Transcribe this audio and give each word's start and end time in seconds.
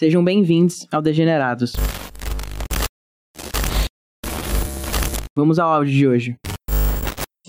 Sejam 0.00 0.22
bem-vindos 0.22 0.86
ao 0.92 1.02
Degenerados. 1.02 1.72
Vamos 5.36 5.58
ao 5.58 5.72
áudio 5.72 5.92
de 5.92 6.06
hoje. 6.06 6.36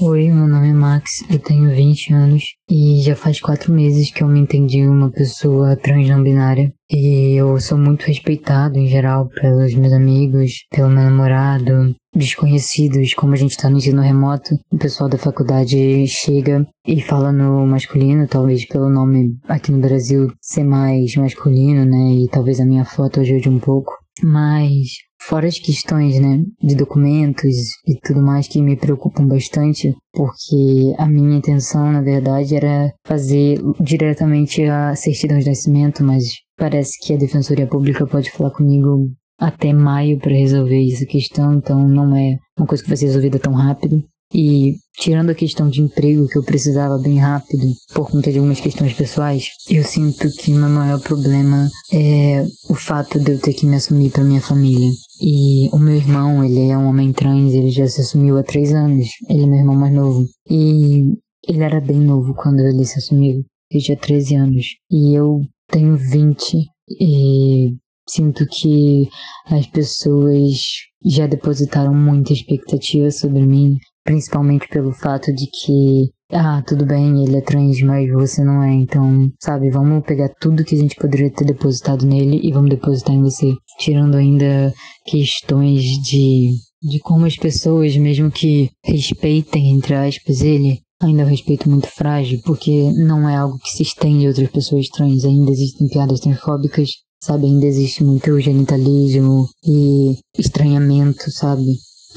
Oi, 0.02 0.32
meu 0.32 0.48
nome 0.48 0.70
é 0.70 0.74
Max, 0.74 1.26
eu 1.30 1.38
tenho 1.38 1.76
20 1.76 2.14
anos 2.14 2.56
e 2.72 3.02
já 3.02 3.18
faz 3.18 3.42
quatro 3.42 3.74
meses 3.74 4.10
que 4.10 4.24
eu 4.24 4.30
me 4.30 4.40
entendi 4.40 4.88
uma 4.88 5.12
pessoa 5.12 5.76
trans 5.76 6.08
não 6.08 6.24
binária. 6.24 6.74
E 6.90 7.34
eu 7.36 7.60
sou 7.60 7.78
muito 7.78 8.04
respeitado 8.04 8.80
em 8.80 8.88
geral 8.88 9.28
pelos 9.28 9.74
meus 9.74 9.92
amigos, 9.92 10.64
pelo 10.72 10.88
meu 10.88 11.04
namorado, 11.04 11.94
desconhecidos, 12.16 13.14
como 13.14 13.34
a 13.34 13.36
gente 13.36 13.58
tá 13.58 13.70
no 13.70 13.76
ensino 13.76 14.02
remoto. 14.02 14.56
O 14.72 14.78
pessoal 14.78 15.10
da 15.10 15.18
faculdade 15.18 16.08
chega 16.08 16.66
e 16.88 17.02
fala 17.02 17.34
no 17.34 17.68
masculino, 17.68 18.26
talvez 18.26 18.66
pelo 18.66 18.90
nome 18.90 19.36
aqui 19.50 19.70
no 19.70 19.82
Brasil 19.82 20.32
ser 20.40 20.64
mais 20.64 21.14
masculino, 21.18 21.84
né? 21.84 22.24
E 22.24 22.30
talvez 22.30 22.62
a 22.62 22.66
minha 22.66 22.86
foto 22.86 23.20
ajude 23.20 23.50
um 23.50 23.60
pouco. 23.60 23.92
Mas 24.24 25.09
Fora 25.22 25.48
as 25.48 25.60
questões, 25.60 26.20
né, 26.20 26.44
de 26.62 26.76
documentos 26.76 27.56
e 27.86 28.00
tudo 28.02 28.22
mais 28.22 28.48
que 28.48 28.62
me 28.62 28.76
preocupam 28.76 29.28
bastante, 29.28 29.96
porque 30.14 30.96
a 30.98 31.06
minha 31.06 31.38
intenção, 31.38 31.92
na 31.92 32.02
verdade, 32.02 32.56
era 32.56 32.92
fazer 33.06 33.60
diretamente 33.80 34.64
a 34.64 34.96
certidão 34.96 35.38
de 35.38 35.48
nascimento, 35.48 36.04
mas 36.04 36.24
parece 36.58 36.98
que 37.06 37.14
a 37.14 37.18
Defensoria 37.18 37.68
Pública 37.68 38.08
pode 38.08 38.32
falar 38.32 38.52
comigo 38.52 39.08
até 39.40 39.72
maio 39.74 40.20
para 40.20 40.34
resolver 40.34 40.92
essa 40.92 41.06
questão, 41.06 41.54
então 41.54 41.88
não 41.88 42.16
é 42.16 42.38
uma 42.58 42.68
coisa 42.68 42.84
que 42.84 42.90
vai 42.90 42.98
ser 42.98 43.06
resolvida 43.06 43.40
tão 43.40 43.54
rápido. 43.54 44.04
E 44.34 44.76
tirando 44.94 45.32
a 45.32 45.36
questão 45.36 45.70
de 45.70 45.82
emprego 45.82 46.28
que 46.28 46.38
eu 46.38 46.44
precisava 46.44 47.00
bem 47.00 47.18
rápido 47.18 47.74
por 47.94 48.12
conta 48.12 48.32
de 48.32 48.38
algumas 48.38 48.60
questões 48.60 48.94
pessoais, 48.94 49.48
eu 49.70 49.84
sinto 49.84 50.30
que 50.38 50.52
meu 50.52 50.70
maior 50.70 51.00
problema 51.00 51.68
é 51.92 52.46
o 52.70 52.76
fato 52.76 53.20
de 53.20 53.32
eu 53.32 53.40
ter 53.40 53.54
que 53.54 53.66
me 53.66 53.76
assumir 53.76 54.12
para 54.12 54.24
minha 54.24 54.42
família. 54.42 54.90
E 55.22 55.68
o 55.74 55.80
meu 55.80 55.96
irmão, 55.96 56.44
ele 56.44 56.70
é 56.70 56.78
um 56.78 56.88
homem 56.88 57.12
trans, 57.12 57.54
ele 57.54 57.72
já 57.72 57.88
se 57.88 58.02
assumiu 58.02 58.38
há 58.38 58.44
três 58.44 58.72
anos. 58.72 59.08
Ele 59.28 59.44
é 59.44 59.48
meu 59.48 59.60
irmão 59.60 59.76
mais 59.76 59.94
novo. 59.94 60.26
E 60.50 61.18
ele 61.48 61.64
era 61.64 61.82
bem 61.82 62.00
novo 62.00 62.34
quando 62.36 62.60
ele 62.60 62.86
se 62.86 63.00
assumiu. 63.00 63.44
Ele 63.72 63.84
tinha 63.84 63.98
13 63.98 64.36
anos. 64.36 64.66
E 64.92 65.14
eu 65.18 65.42
tenho 65.68 65.98
20. 65.98 66.68
E 67.00 67.76
sinto 68.08 68.46
que 68.48 69.08
as 69.46 69.68
pessoas 69.68 70.60
já 71.06 71.28
depositaram 71.28 71.94
muita 71.94 72.34
expectativa 72.34 73.10
sobre 73.12 73.46
mim 73.46 73.78
principalmente 74.04 74.68
pelo 74.68 74.92
fato 74.92 75.34
de 75.34 75.46
que 75.48 76.10
ah, 76.32 76.62
tudo 76.62 76.86
bem, 76.86 77.24
ele 77.24 77.38
é 77.38 77.42
trans, 77.42 77.82
mas 77.82 78.08
você 78.12 78.44
não 78.44 78.62
é, 78.62 78.72
então, 78.72 79.32
sabe, 79.40 79.72
vamos 79.72 80.06
pegar 80.06 80.30
tudo 80.40 80.64
que 80.64 80.76
a 80.76 80.78
gente 80.78 80.96
poderia 80.96 81.32
ter 81.32 81.44
depositado 81.44 82.06
nele 82.06 82.40
e 82.44 82.52
vamos 82.52 82.70
depositar 82.70 83.16
em 83.16 83.22
você, 83.22 83.56
tirando 83.80 84.16
ainda 84.16 84.72
questões 85.06 85.82
de 86.04 86.52
de 86.82 87.00
como 87.00 87.26
as 87.26 87.36
pessoas, 87.36 87.98
mesmo 87.98 88.32
que 88.32 88.70
respeitem 88.86 89.72
entre 89.72 89.94
aspas 89.96 90.42
ele, 90.42 90.80
ainda 91.02 91.24
é 91.24 91.26
um 91.26 91.30
respeito 91.30 91.70
muito 91.70 91.88
frágil, 91.88 92.40
porque 92.46 92.92
não 92.94 93.28
é 93.28 93.36
algo 93.36 93.58
que 93.60 93.70
se 93.70 93.84
estende 93.84 94.26
a 94.26 94.30
outras 94.30 94.50
pessoas 94.50 94.88
trans, 94.88 95.26
ainda 95.26 95.52
existem 95.52 95.88
piadas 95.88 96.20
transfóbicas, 96.20 96.90
sabe, 97.22 97.48
ainda 97.48 97.66
existe 97.66 98.04
muito 98.04 98.40
genitalismo 98.40 99.48
e 99.66 100.18
estranhamento, 100.38 101.30
sabe? 101.32 101.66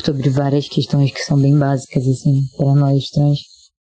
Sobre 0.05 0.29
várias 0.31 0.69
questões 0.69 1.13
que 1.13 1.21
são 1.21 1.41
bem 1.41 1.59
básicas, 1.59 2.07
assim, 2.07 2.43
para 2.57 2.75
nós 2.75 3.09
trans. 3.11 3.39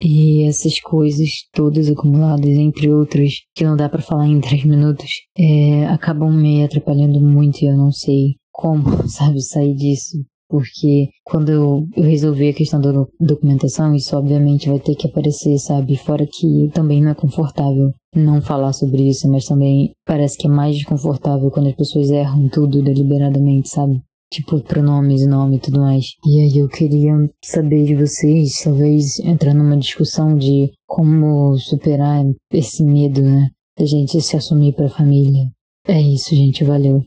E 0.02 0.44
essas 0.44 0.80
coisas 0.80 1.30
todas 1.54 1.90
acumuladas, 1.90 2.50
entre 2.50 2.90
outras, 2.90 3.34
que 3.54 3.66
não 3.66 3.76
dá 3.76 3.90
para 3.90 4.02
falar 4.02 4.28
em 4.28 4.40
três 4.42 4.64
minutos, 4.64 5.12
é, 5.38 5.86
acabam 5.88 6.32
me 6.32 6.64
atrapalhando 6.64 7.20
muito 7.20 7.62
e 7.62 7.68
eu 7.68 7.78
não 7.78 7.92
sei 7.92 8.36
como, 8.52 8.84
sabe, 9.10 9.42
sair 9.42 9.76
disso. 9.76 10.18
Porque 10.48 11.10
quando 11.24 11.50
eu, 11.50 11.86
eu 11.96 12.04
resolver 12.04 12.50
a 12.50 12.54
questão 12.54 12.82
da 12.82 12.92
documentação, 13.20 13.94
isso 13.94 14.18
obviamente 14.18 14.68
vai 14.68 14.80
ter 14.80 14.96
que 14.96 15.06
aparecer, 15.06 15.60
sabe? 15.60 15.96
Fora 15.96 16.26
que 16.26 16.72
também 16.74 17.04
não 17.04 17.12
é 17.12 17.14
confortável 17.14 17.94
não 18.16 18.42
falar 18.42 18.74
sobre 18.74 19.08
isso, 19.08 19.30
mas 19.30 19.46
também 19.46 19.92
parece 20.06 20.38
que 20.38 20.48
é 20.48 20.50
mais 20.50 20.76
desconfortável 20.76 21.52
quando 21.52 21.68
as 21.68 21.76
pessoas 21.76 22.10
erram 22.10 22.50
tudo 22.50 22.82
deliberadamente, 22.82 23.70
sabe? 23.70 24.02
Tipo 24.32 24.62
pronomes, 24.62 25.26
nome 25.26 25.58
e 25.58 25.60
tudo 25.60 25.80
mais. 25.80 26.06
E 26.26 26.42
aí 26.42 26.58
eu 26.58 26.68
queria 26.68 27.14
saber 27.44 27.86
de 27.86 27.96
vocês, 27.96 28.62
talvez 28.64 29.20
entrar 29.20 29.54
numa 29.54 29.78
discussão 29.78 30.38
de 30.38 30.72
como 30.88 31.58
superar 31.58 32.24
esse 32.52 32.84
medo, 32.84 33.22
né? 33.22 33.50
Da 33.78 33.86
gente 33.86 34.22
se 34.22 34.36
assumir 34.36 34.74
pra 34.74 34.90
família. 34.90 35.50
É 35.88 36.00
isso, 36.00 36.36
gente, 36.36 36.64
valeu. 36.64 37.04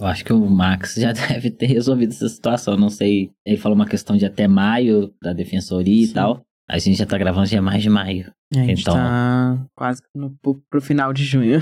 Eu 0.00 0.06
acho 0.06 0.24
que 0.24 0.32
o 0.32 0.50
Max 0.50 0.94
já 0.94 1.12
deve 1.28 1.50
ter 1.50 1.66
resolvido 1.66 2.10
essa 2.10 2.28
situação. 2.28 2.76
Não 2.76 2.90
sei, 2.90 3.30
ele 3.46 3.56
falou 3.56 3.76
uma 3.76 3.86
questão 3.86 4.16
de 4.16 4.24
até 4.24 4.48
maio 4.48 5.12
da 5.22 5.32
defensoria 5.32 6.04
Sim. 6.04 6.10
e 6.10 6.14
tal. 6.14 6.42
A 6.68 6.78
gente 6.78 6.98
já 6.98 7.06
tá 7.06 7.18
gravando 7.18 7.46
já 7.46 7.60
mais 7.60 7.82
de 7.82 7.90
maio. 7.90 8.32
É, 8.54 8.60
a 8.60 8.64
gente 8.64 8.82
então... 8.82 8.94
tá 8.94 9.66
quase 9.74 10.02
no, 10.14 10.30
pro, 10.42 10.62
pro 10.70 10.80
final 10.80 11.12
de 11.12 11.24
junho. 11.24 11.60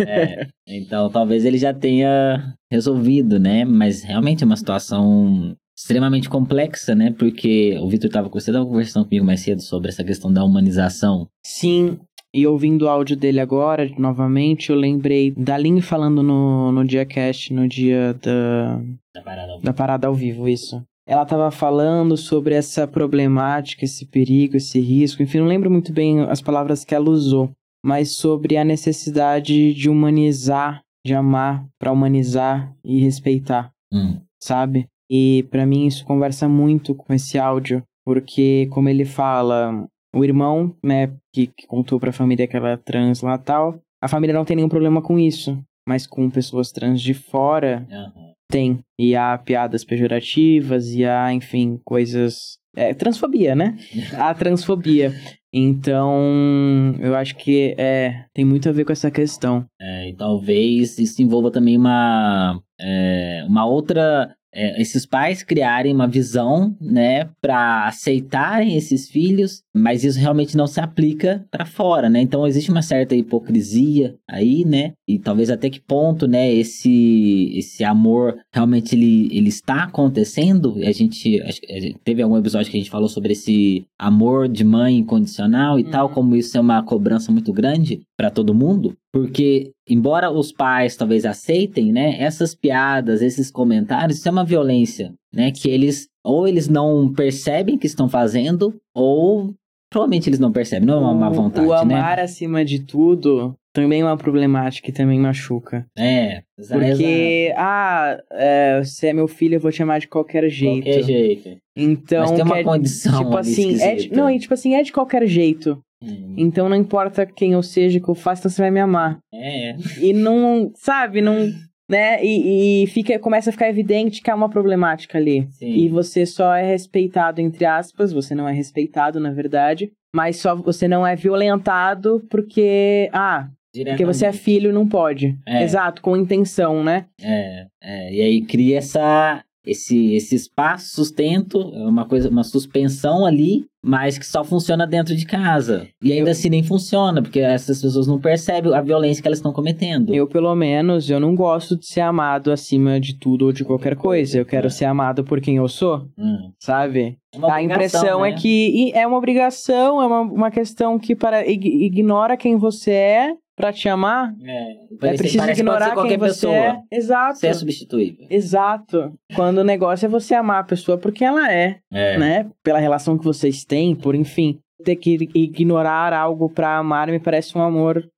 é, 0.00 0.46
então 0.66 1.10
talvez 1.10 1.44
ele 1.44 1.58
já 1.58 1.72
tenha 1.74 2.54
resolvido, 2.70 3.38
né? 3.38 3.64
Mas 3.64 4.02
realmente 4.02 4.42
é 4.42 4.46
uma 4.46 4.56
situação 4.56 5.56
extremamente 5.76 6.28
complexa, 6.28 6.94
né? 6.94 7.14
Porque 7.16 7.78
o 7.80 7.88
Vitor 7.88 8.10
tava, 8.10 8.28
você 8.28 8.52
tava 8.52 8.66
conversando 8.66 9.04
comigo 9.04 9.24
mais 9.24 9.40
cedo 9.40 9.62
sobre 9.62 9.90
essa 9.90 10.02
questão 10.02 10.32
da 10.32 10.44
humanização. 10.44 11.28
Sim, 11.44 11.98
e 12.34 12.46
ouvindo 12.46 12.82
o 12.82 12.88
áudio 12.88 13.16
dele 13.16 13.40
agora, 13.40 13.88
novamente, 13.96 14.70
eu 14.70 14.76
lembrei 14.76 15.30
da 15.30 15.56
Lin 15.56 15.80
falando 15.80 16.22
no, 16.22 16.72
no 16.72 16.84
dia 16.84 17.06
cast, 17.06 17.52
no 17.54 17.68
dia 17.68 18.14
da... 18.14 18.80
Da 19.14 19.22
parada 19.22 19.52
ao 19.52 19.58
vivo. 19.58 19.64
Da 19.64 19.72
parada 19.72 20.06
ao 20.08 20.14
vivo, 20.14 20.48
isso 20.48 20.84
ela 21.08 21.22
estava 21.22 21.50
falando 21.50 22.18
sobre 22.18 22.54
essa 22.54 22.86
problemática, 22.86 23.82
esse 23.82 24.04
perigo, 24.04 24.58
esse 24.58 24.78
risco. 24.78 25.22
Enfim, 25.22 25.38
não 25.38 25.46
lembro 25.46 25.70
muito 25.70 25.90
bem 25.90 26.20
as 26.20 26.42
palavras 26.42 26.84
que 26.84 26.94
ela 26.94 27.08
usou, 27.08 27.50
mas 27.82 28.10
sobre 28.10 28.58
a 28.58 28.64
necessidade 28.64 29.72
de 29.72 29.88
humanizar, 29.88 30.82
de 31.06 31.14
amar 31.14 31.66
para 31.78 31.90
humanizar 31.90 32.74
e 32.84 33.00
respeitar, 33.00 33.72
hum. 33.90 34.20
sabe? 34.38 34.86
E 35.10 35.46
para 35.50 35.64
mim 35.64 35.86
isso 35.86 36.04
conversa 36.04 36.46
muito 36.46 36.94
com 36.94 37.14
esse 37.14 37.38
áudio, 37.38 37.82
porque 38.04 38.66
como 38.70 38.90
ele 38.90 39.06
fala, 39.06 39.88
o 40.14 40.22
irmão, 40.22 40.76
né, 40.84 41.10
que, 41.32 41.46
que 41.46 41.66
contou 41.66 41.98
para 41.98 42.10
a 42.10 42.12
família 42.12 42.46
que 42.46 42.54
ela 42.54 42.72
é 42.72 42.76
trans 42.76 43.22
lá 43.22 43.38
tal, 43.38 43.80
a 44.02 44.08
família 44.08 44.34
não 44.34 44.44
tem 44.44 44.56
nenhum 44.56 44.68
problema 44.68 45.00
com 45.00 45.18
isso, 45.18 45.58
mas 45.88 46.06
com 46.06 46.28
pessoas 46.28 46.70
trans 46.70 47.00
de 47.00 47.14
fora, 47.14 47.86
uhum. 47.90 48.27
Tem. 48.50 48.80
E 48.98 49.14
há 49.14 49.36
piadas 49.36 49.84
pejorativas, 49.84 50.88
e 50.92 51.04
há, 51.04 51.32
enfim, 51.32 51.78
coisas. 51.84 52.58
É, 52.74 52.94
transfobia, 52.94 53.54
né? 53.54 53.76
há 54.16 54.32
transfobia. 54.34 55.12
Então, 55.52 56.94
eu 56.98 57.14
acho 57.14 57.36
que 57.36 57.74
é, 57.78 58.24
tem 58.34 58.44
muito 58.44 58.68
a 58.68 58.72
ver 58.72 58.84
com 58.84 58.92
essa 58.92 59.10
questão. 59.10 59.66
É, 59.80 60.10
e 60.10 60.16
talvez 60.16 60.98
isso 60.98 61.22
envolva 61.22 61.50
também 61.50 61.76
uma, 61.76 62.60
é, 62.80 63.44
uma 63.48 63.66
outra 63.66 64.34
é, 64.52 64.80
esses 64.80 65.04
pais 65.04 65.42
criarem 65.42 65.94
uma 65.94 66.08
visão, 66.08 66.76
né, 66.80 67.28
para 67.40 67.86
aceitarem 67.86 68.76
esses 68.76 69.08
filhos, 69.08 69.62
mas 69.74 70.04
isso 70.04 70.18
realmente 70.18 70.56
não 70.56 70.66
se 70.66 70.80
aplica 70.80 71.44
para 71.50 71.64
fora, 71.64 72.08
né? 72.08 72.20
Então 72.20 72.46
existe 72.46 72.70
uma 72.70 72.82
certa 72.82 73.14
hipocrisia 73.14 74.16
aí, 74.28 74.64
né? 74.64 74.92
E 75.06 75.18
talvez 75.18 75.50
até 75.50 75.70
que 75.70 75.80
ponto, 75.80 76.26
né, 76.26 76.52
esse 76.52 77.52
esse 77.56 77.84
amor 77.84 78.38
realmente 78.52 78.94
ele, 78.94 79.28
ele 79.32 79.48
está 79.48 79.84
acontecendo? 79.84 80.76
A 80.84 80.92
gente, 80.92 81.40
a 81.42 81.50
gente 81.50 81.98
teve 82.04 82.22
algum 82.22 82.36
episódio 82.36 82.70
que 82.70 82.76
a 82.76 82.80
gente 82.80 82.90
falou 82.90 83.08
sobre 83.08 83.32
esse 83.32 83.84
amor 83.98 84.48
de 84.48 84.64
mãe 84.64 84.98
incondicional 84.98 85.78
e 85.78 85.84
uhum. 85.84 85.90
tal, 85.90 86.08
como 86.08 86.36
isso 86.36 86.56
é 86.56 86.60
uma 86.60 86.82
cobrança 86.82 87.30
muito 87.30 87.52
grande 87.52 88.00
para 88.16 88.30
todo 88.30 88.54
mundo, 88.54 88.96
porque 89.12 89.72
embora 89.88 90.30
os 90.30 90.52
pais 90.52 90.96
talvez 90.96 91.24
aceitem, 91.24 91.92
né, 91.92 92.20
essas 92.20 92.54
piadas, 92.54 93.22
esses 93.22 93.50
comentários, 93.50 94.18
isso 94.18 94.28
é 94.28 94.32
uma 94.32 94.44
violência, 94.44 95.12
né, 95.32 95.50
que 95.50 95.68
eles 95.68 96.08
ou 96.24 96.46
eles 96.46 96.68
não 96.68 97.12
percebem 97.12 97.78
que 97.78 97.86
estão 97.86 98.08
fazendo 98.08 98.74
ou 98.94 99.54
provavelmente 99.90 100.28
eles 100.28 100.38
não 100.38 100.52
percebem, 100.52 100.86
não 100.86 100.96
é 100.96 101.00
uma 101.00 101.14
má 101.14 101.30
vontade, 101.30 101.66
o 101.66 101.70
né? 101.70 101.76
amar 101.76 102.20
acima 102.20 102.64
de 102.64 102.80
tudo 102.80 103.54
também 103.72 104.00
é 104.00 104.04
uma 104.04 104.16
problemática 104.16 104.90
e 104.90 104.92
também 104.92 105.20
machuca. 105.20 105.86
É, 105.96 106.42
porque 106.68 107.54
ah, 107.56 108.18
é, 108.32 108.80
você 108.82 109.08
é 109.08 109.12
meu 109.12 109.28
filho, 109.28 109.54
eu 109.54 109.60
vou 109.60 109.70
te 109.70 109.82
amar 109.82 110.00
de 110.00 110.08
qualquer 110.08 110.48
jeito. 110.48 110.84
Qualquer 110.84 111.02
jeito. 111.02 111.58
Então, 111.76 112.22
Mas 112.22 112.32
tem 112.32 112.42
uma 112.42 112.56
quer, 112.56 112.64
condição 112.64 113.24
tipo 113.24 113.36
assim, 113.36 113.80
é 113.80 113.94
de, 113.94 114.12
não, 114.12 114.28
e 114.28 114.38
tipo 114.38 114.52
assim, 114.52 114.74
é 114.74 114.82
de 114.82 114.92
qualquer 114.92 115.24
jeito. 115.26 115.80
Hum. 116.02 116.34
Então 116.36 116.68
não 116.68 116.76
importa 116.76 117.26
quem 117.26 117.52
eu 117.52 117.62
seja, 117.62 118.00
que 118.00 118.08
eu 118.08 118.14
faça, 118.14 118.42
então 118.42 118.50
você 118.50 118.62
vai 118.62 118.70
me 118.70 118.80
amar. 118.80 119.18
É. 119.32 119.76
E 120.00 120.12
não, 120.12 120.70
sabe, 120.74 121.20
não, 121.20 121.52
né? 121.90 122.22
E, 122.22 122.84
e 122.84 122.86
fica, 122.88 123.18
começa 123.18 123.50
a 123.50 123.52
ficar 123.52 123.68
evidente 123.68 124.22
que 124.22 124.30
há 124.30 124.34
uma 124.34 124.48
problemática 124.48 125.18
ali. 125.18 125.48
Sim. 125.50 125.70
E 125.70 125.88
você 125.88 126.26
só 126.26 126.54
é 126.54 126.62
respeitado, 126.62 127.40
entre 127.40 127.64
aspas, 127.64 128.12
você 128.12 128.34
não 128.34 128.48
é 128.48 128.52
respeitado, 128.52 129.18
na 129.18 129.32
verdade, 129.32 129.90
mas 130.14 130.36
só 130.36 130.54
você 130.54 130.86
não 130.86 131.06
é 131.06 131.16
violentado 131.16 132.24
porque, 132.30 133.08
ah, 133.12 133.48
Porque 133.72 134.04
você 134.04 134.26
é 134.26 134.32
filho, 134.32 134.72
não 134.72 134.88
pode. 134.88 135.38
É. 135.46 135.62
Exato, 135.62 136.02
com 136.02 136.16
intenção, 136.16 136.82
né? 136.82 137.06
É, 137.20 137.66
é, 137.82 138.14
e 138.14 138.20
aí 138.22 138.42
cria 138.42 138.78
essa, 138.78 139.44
esse, 139.70 140.14
esse 140.14 140.34
espaço, 140.34 140.94
sustento, 140.94 141.60
é 141.74 141.86
uma 141.86 142.04
coisa, 142.06 142.28
uma 142.28 142.44
suspensão 142.44 143.24
ali, 143.26 143.64
mas 143.82 144.18
que 144.18 144.26
só 144.26 144.42
funciona 144.42 144.86
dentro 144.86 145.14
de 145.14 145.24
casa. 145.24 145.86
E 146.02 146.12
ainda 146.12 146.30
assim 146.32 146.48
nem 146.48 146.62
funciona, 146.62 147.22
porque 147.22 147.38
essas 147.40 147.80
pessoas 147.80 148.06
não 148.06 148.18
percebem 148.20 148.74
a 148.74 148.80
violência 148.80 149.22
que 149.22 149.28
elas 149.28 149.38
estão 149.38 149.52
cometendo. 149.52 150.14
Eu, 150.14 150.26
pelo 150.26 150.54
menos, 150.54 151.08
eu 151.08 151.20
não 151.20 151.34
gosto 151.34 151.76
de 151.76 151.86
ser 151.86 152.00
amado 152.00 152.50
acima 152.50 152.98
de 152.98 153.18
tudo 153.18 153.46
ou 153.46 153.52
de 153.52 153.64
qualquer 153.64 153.94
coisa. 153.96 154.38
Eu 154.38 154.44
quero 154.46 154.68
ser 154.70 154.84
amado 154.86 155.22
por 155.24 155.40
quem 155.40 155.56
eu 155.56 155.68
sou, 155.68 156.06
Hum. 156.18 156.50
sabe? 156.58 157.16
É 157.34 157.50
a 157.50 157.62
impressão 157.62 158.00
obrigação, 158.00 158.24
é 158.24 158.30
né? 158.30 158.36
que 158.36 158.92
é 158.94 159.06
uma 159.06 159.16
obrigação, 159.18 160.02
é 160.02 160.06
uma, 160.06 160.20
uma 160.22 160.50
questão 160.50 160.98
que 160.98 161.14
para 161.14 161.46
ig- 161.46 161.84
ignora 161.84 162.36
quem 162.36 162.56
você 162.56 162.90
é 162.90 163.34
pra 163.58 163.72
te 163.72 163.88
amar. 163.88 164.32
É, 164.42 164.72
É 165.10 165.16
preciso 165.16 165.50
ignorar 165.50 165.94
quem 165.94 166.16
você 166.16 166.18
pessoa. 166.18 166.54
é. 166.54 166.80
Exato. 166.90 167.38
Você 167.38 167.46
é 167.48 167.52
substituível. 167.52 168.26
Exato. 168.30 169.12
Quando 169.34 169.58
o 169.58 169.64
negócio 169.64 170.06
é 170.06 170.08
você 170.08 170.34
amar 170.34 170.60
a 170.60 170.64
pessoa 170.64 170.96
porque 170.96 171.24
ela 171.24 171.52
é, 171.52 171.78
É. 171.92 172.16
né? 172.16 172.50
Pela 172.62 172.78
relação 172.78 173.18
que 173.18 173.24
vocês 173.24 173.64
têm, 173.64 173.94
por 173.94 174.14
enfim. 174.14 174.58
Ter 174.84 174.96
que 174.96 175.28
ignorar 175.34 176.12
algo 176.12 176.48
pra 176.48 176.78
amar 176.78 177.08
me 177.08 177.18
parece 177.18 177.58
um 177.58 177.60
amor 177.62 178.08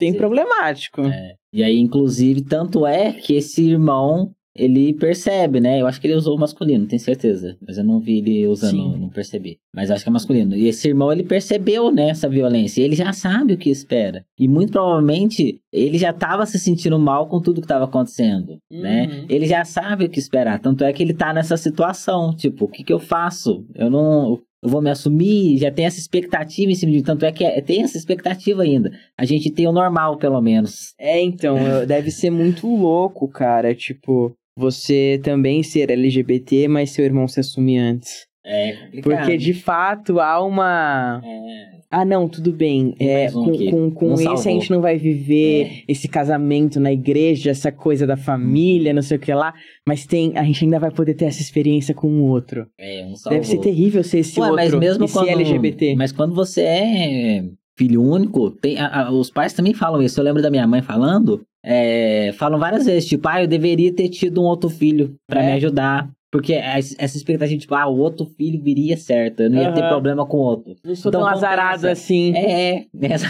bem 0.00 0.12
Sim. 0.12 0.16
problemático. 0.18 1.02
É. 1.02 1.34
E 1.52 1.62
aí, 1.62 1.78
inclusive, 1.78 2.40
tanto 2.42 2.86
é 2.86 3.12
que 3.12 3.34
esse 3.36 3.62
irmão, 3.62 4.30
ele 4.56 4.94
percebe, 4.94 5.60
né? 5.60 5.80
Eu 5.80 5.86
acho 5.86 6.00
que 6.00 6.06
ele 6.06 6.14
usou 6.14 6.36
o 6.36 6.38
masculino, 6.40 6.86
tenho 6.86 7.00
certeza. 7.00 7.56
Mas 7.66 7.76
eu 7.78 7.84
não 7.84 7.98
vi 7.98 8.18
ele 8.18 8.46
usando, 8.46 8.70
Sim. 8.70 8.98
não 9.00 9.08
percebi. 9.08 9.58
Mas 9.74 9.90
acho 9.90 10.04
que 10.04 10.08
é 10.08 10.12
masculino. 10.12 10.54
E 10.56 10.68
esse 10.68 10.88
irmão, 10.88 11.12
ele 11.12 11.24
percebeu, 11.24 11.90
né, 11.90 12.10
essa 12.10 12.28
violência. 12.28 12.80
E 12.80 12.84
ele 12.84 12.94
já 12.94 13.12
sabe 13.12 13.54
o 13.54 13.58
que 13.58 13.70
espera. 13.70 14.24
E 14.38 14.46
muito 14.46 14.72
provavelmente, 14.72 15.60
ele 15.72 15.98
já 15.98 16.12
tava 16.12 16.46
se 16.46 16.58
sentindo 16.58 16.98
mal 16.98 17.26
com 17.26 17.40
tudo 17.40 17.60
que 17.60 17.66
tava 17.66 17.84
acontecendo, 17.84 18.58
né? 18.70 19.06
Uhum. 19.06 19.26
Ele 19.28 19.46
já 19.46 19.64
sabe 19.64 20.04
o 20.04 20.08
que 20.08 20.18
esperar. 20.18 20.60
Tanto 20.60 20.84
é 20.84 20.92
que 20.92 21.02
ele 21.02 21.14
tá 21.14 21.32
nessa 21.32 21.56
situação. 21.56 22.34
Tipo, 22.36 22.66
o 22.66 22.68
que 22.68 22.84
que 22.84 22.92
eu 22.92 22.98
faço? 23.00 23.64
Eu 23.74 23.90
não... 23.90 24.38
Eu 24.62 24.70
vou 24.70 24.80
me 24.80 24.88
assumir, 24.88 25.58
já 25.58 25.70
tem 25.70 25.84
essa 25.84 25.98
expectativa 25.98 26.72
em 26.72 26.74
cima 26.74 26.90
de 26.90 26.96
mim. 26.96 27.04
Tanto 27.04 27.26
é 27.26 27.30
que 27.30 27.44
é- 27.44 27.60
tem 27.60 27.82
essa 27.82 27.98
expectativa 27.98 28.62
ainda. 28.62 28.90
A 29.14 29.26
gente 29.26 29.50
tem 29.50 29.68
o 29.68 29.72
normal, 29.72 30.16
pelo 30.16 30.40
menos. 30.40 30.94
É, 30.98 31.20
então, 31.20 31.58
deve 31.86 32.10
ser 32.10 32.30
muito 32.30 32.66
louco, 32.66 33.28
cara. 33.28 33.74
Tipo, 33.74 34.34
você 34.56 35.20
também 35.22 35.62
ser 35.62 35.90
LGBT, 35.90 36.68
mas 36.68 36.90
seu 36.90 37.04
irmão 37.04 37.26
se 37.28 37.40
assumir 37.40 37.78
antes. 37.78 38.26
É 38.46 38.72
complicado. 38.72 39.02
Porque 39.20 39.36
de 39.38 39.54
fato 39.54 40.20
há 40.20 40.44
uma. 40.44 41.22
É, 41.24 41.74
Ah, 41.90 42.04
não, 42.04 42.28
tudo 42.28 42.52
bem. 42.52 42.94
É, 43.00 43.28
um 43.30 43.44
com 43.44 43.70
com, 43.70 43.90
com 43.92 44.06
Não 44.08 44.14
esse 44.14 44.24
salvou. 44.24 44.40
a 44.40 44.50
gente 44.52 44.70
não 44.70 44.80
vai 44.82 44.98
viver 44.98 45.62
É. 45.66 45.70
esse 45.88 46.08
casamento 46.08 46.78
na 46.80 46.92
igreja, 46.92 47.50
essa 47.52 47.70
coisa 47.72 48.06
da 48.06 48.16
família, 48.18 48.92
não 48.92 49.00
sei 49.00 49.16
o 49.16 49.20
que 49.20 49.32
lá. 49.32 49.54
Mas 49.86 50.04
tem, 50.04 50.36
a 50.36 50.42
gente 50.44 50.62
ainda 50.64 50.78
vai 50.78 50.90
poder 50.90 51.14
ter 51.14 51.24
essa 51.26 51.40
experiência 51.40 51.94
com 51.94 52.08
o 52.08 52.24
outro. 52.28 52.66
é, 52.78 53.06
um 53.06 53.14
Deve 53.30 53.46
ser 53.46 53.58
terrível 53.60 54.02
ser 54.04 54.18
esse 54.18 54.38
Ué, 54.38 54.50
outro 54.50 54.62
mas 54.62 54.74
mesmo 54.74 55.04
e 55.04 55.08
ser 55.08 55.14
quando, 55.20 55.28
LGBT. 55.30 55.94
Mas 55.96 56.12
quando 56.12 56.34
você 56.34 56.60
é 56.62 57.44
filho 57.78 58.02
único, 58.02 58.50
tem, 58.50 58.76
a- 58.78 59.04
a- 59.06 59.10
os 59.12 59.30
pais 59.30 59.52
também 59.54 59.72
falam 59.72 60.02
isso. 60.02 60.20
Eu 60.20 60.24
lembro 60.24 60.42
da 60.42 60.50
minha 60.50 60.66
mãe 60.66 60.82
falando, 60.82 61.42
é, 61.64 62.32
falam 62.34 62.58
várias 62.58 62.84
vezes, 62.86 63.08
tipo, 63.08 63.26
ah, 63.28 63.42
eu 63.42 63.46
deveria 63.48 63.92
ter 63.92 64.08
tido 64.08 64.40
um 64.42 64.44
outro 64.44 64.68
filho 64.68 65.14
pra 65.26 65.42
É. 65.42 65.46
me 65.46 65.52
ajudar. 65.52 66.10
Porque 66.30 66.52
essa 66.52 66.96
essa 66.98 67.16
expectativa, 67.16 67.60
tipo, 67.60 67.74
ah, 67.76 67.86
o 67.86 67.96
outro 67.96 68.26
filho 68.26 68.60
viria 68.60 68.96
certo, 68.96 69.44
eu 69.44 69.50
não 69.50 69.62
ia 69.62 69.72
ter 69.72 69.80
Aham. 69.82 69.88
problema 69.88 70.26
com 70.26 70.36
o 70.38 70.40
outro. 70.40 70.74
Não 70.84 70.94
sou 70.96 71.08
Então 71.10 71.20
tão 71.20 71.28
azarado 71.30 71.86
assim. 71.88 72.32
É, 72.36 72.86
essa, 73.02 73.26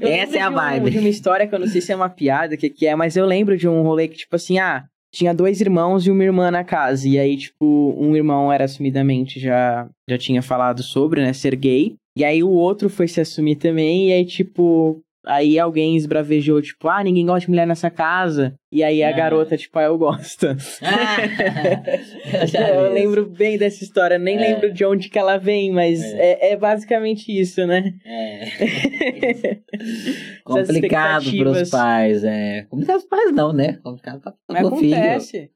Eu 0.00 0.08
essa 0.08 0.36
é 0.36 0.40
a 0.40 0.48
de 0.48 0.52
um- 0.52 0.56
vibe. 0.56 0.90
de 0.90 0.98
uma 0.98 1.08
história 1.08 1.46
que 1.46 1.54
eu 1.54 1.60
não 1.60 1.68
sei 1.68 1.80
se 1.80 1.92
é 1.92 1.96
uma 1.96 2.08
piada, 2.10 2.56
o 2.56 2.58
que, 2.58 2.68
que 2.68 2.86
é, 2.88 2.96
mas 2.96 3.16
eu 3.16 3.24
lembro 3.24 3.56
de 3.56 3.68
um 3.68 3.82
rolê 3.82 4.08
que, 4.08 4.16
tipo 4.16 4.34
assim, 4.34 4.58
ah, 4.58 4.84
tinha 5.14 5.32
dois 5.32 5.60
irmãos 5.60 6.08
e 6.08 6.10
uma 6.10 6.24
irmã 6.24 6.50
na 6.50 6.64
casa. 6.64 7.08
E 7.08 7.20
aí, 7.20 7.36
tipo, 7.36 7.94
um 7.96 8.16
irmão 8.16 8.52
era 8.52 8.64
assumidamente, 8.64 9.38
já, 9.38 9.88
já 10.10 10.18
tinha 10.18 10.42
falado 10.42 10.82
sobre, 10.82 11.22
né, 11.22 11.32
ser 11.32 11.54
gay. 11.54 11.94
E 12.18 12.24
aí 12.24 12.42
o 12.42 12.50
outro 12.50 12.88
foi 12.90 13.06
se 13.06 13.20
assumir 13.20 13.54
também, 13.56 14.08
e 14.08 14.12
aí, 14.12 14.24
tipo. 14.24 15.00
Aí 15.26 15.58
alguém 15.58 15.96
esbravejou, 15.96 16.60
tipo, 16.60 16.88
ah, 16.88 17.02
ninguém 17.02 17.24
gosta 17.24 17.40
de 17.40 17.50
mulher 17.50 17.66
nessa 17.66 17.90
casa. 17.90 18.54
E 18.70 18.82
aí 18.82 19.02
a 19.02 19.08
Ah. 19.08 19.12
garota, 19.12 19.56
tipo, 19.56 19.78
ah, 19.78 19.84
eu 19.84 19.96
gosto. 19.96 20.46
eu 22.40 22.46
já 22.46 22.68
eu 22.70 22.92
lembro 22.92 23.26
bem 23.26 23.56
dessa 23.56 23.82
história, 23.84 24.18
nem 24.18 24.36
É. 24.36 24.40
lembro 24.40 24.72
de 24.72 24.84
onde 24.84 25.08
que 25.08 25.18
ela 25.18 25.36
vem, 25.38 25.72
mas 25.72 26.02
é, 26.02 26.52
é 26.52 26.56
basicamente 26.56 27.28
isso, 27.30 27.66
né? 27.66 27.94
É. 28.04 28.44
Complicado 30.44 31.30
pros 31.36 31.70
pais, 31.70 32.24
é. 32.24 32.66
Complicado 32.68 32.96
pros 32.98 33.08
pais 33.08 33.32
não, 33.32 33.52
né? 33.52 33.78
Complicado 33.82 34.20
pra, 34.20 34.32
filho. 34.32 34.66
acontece. 34.66 35.50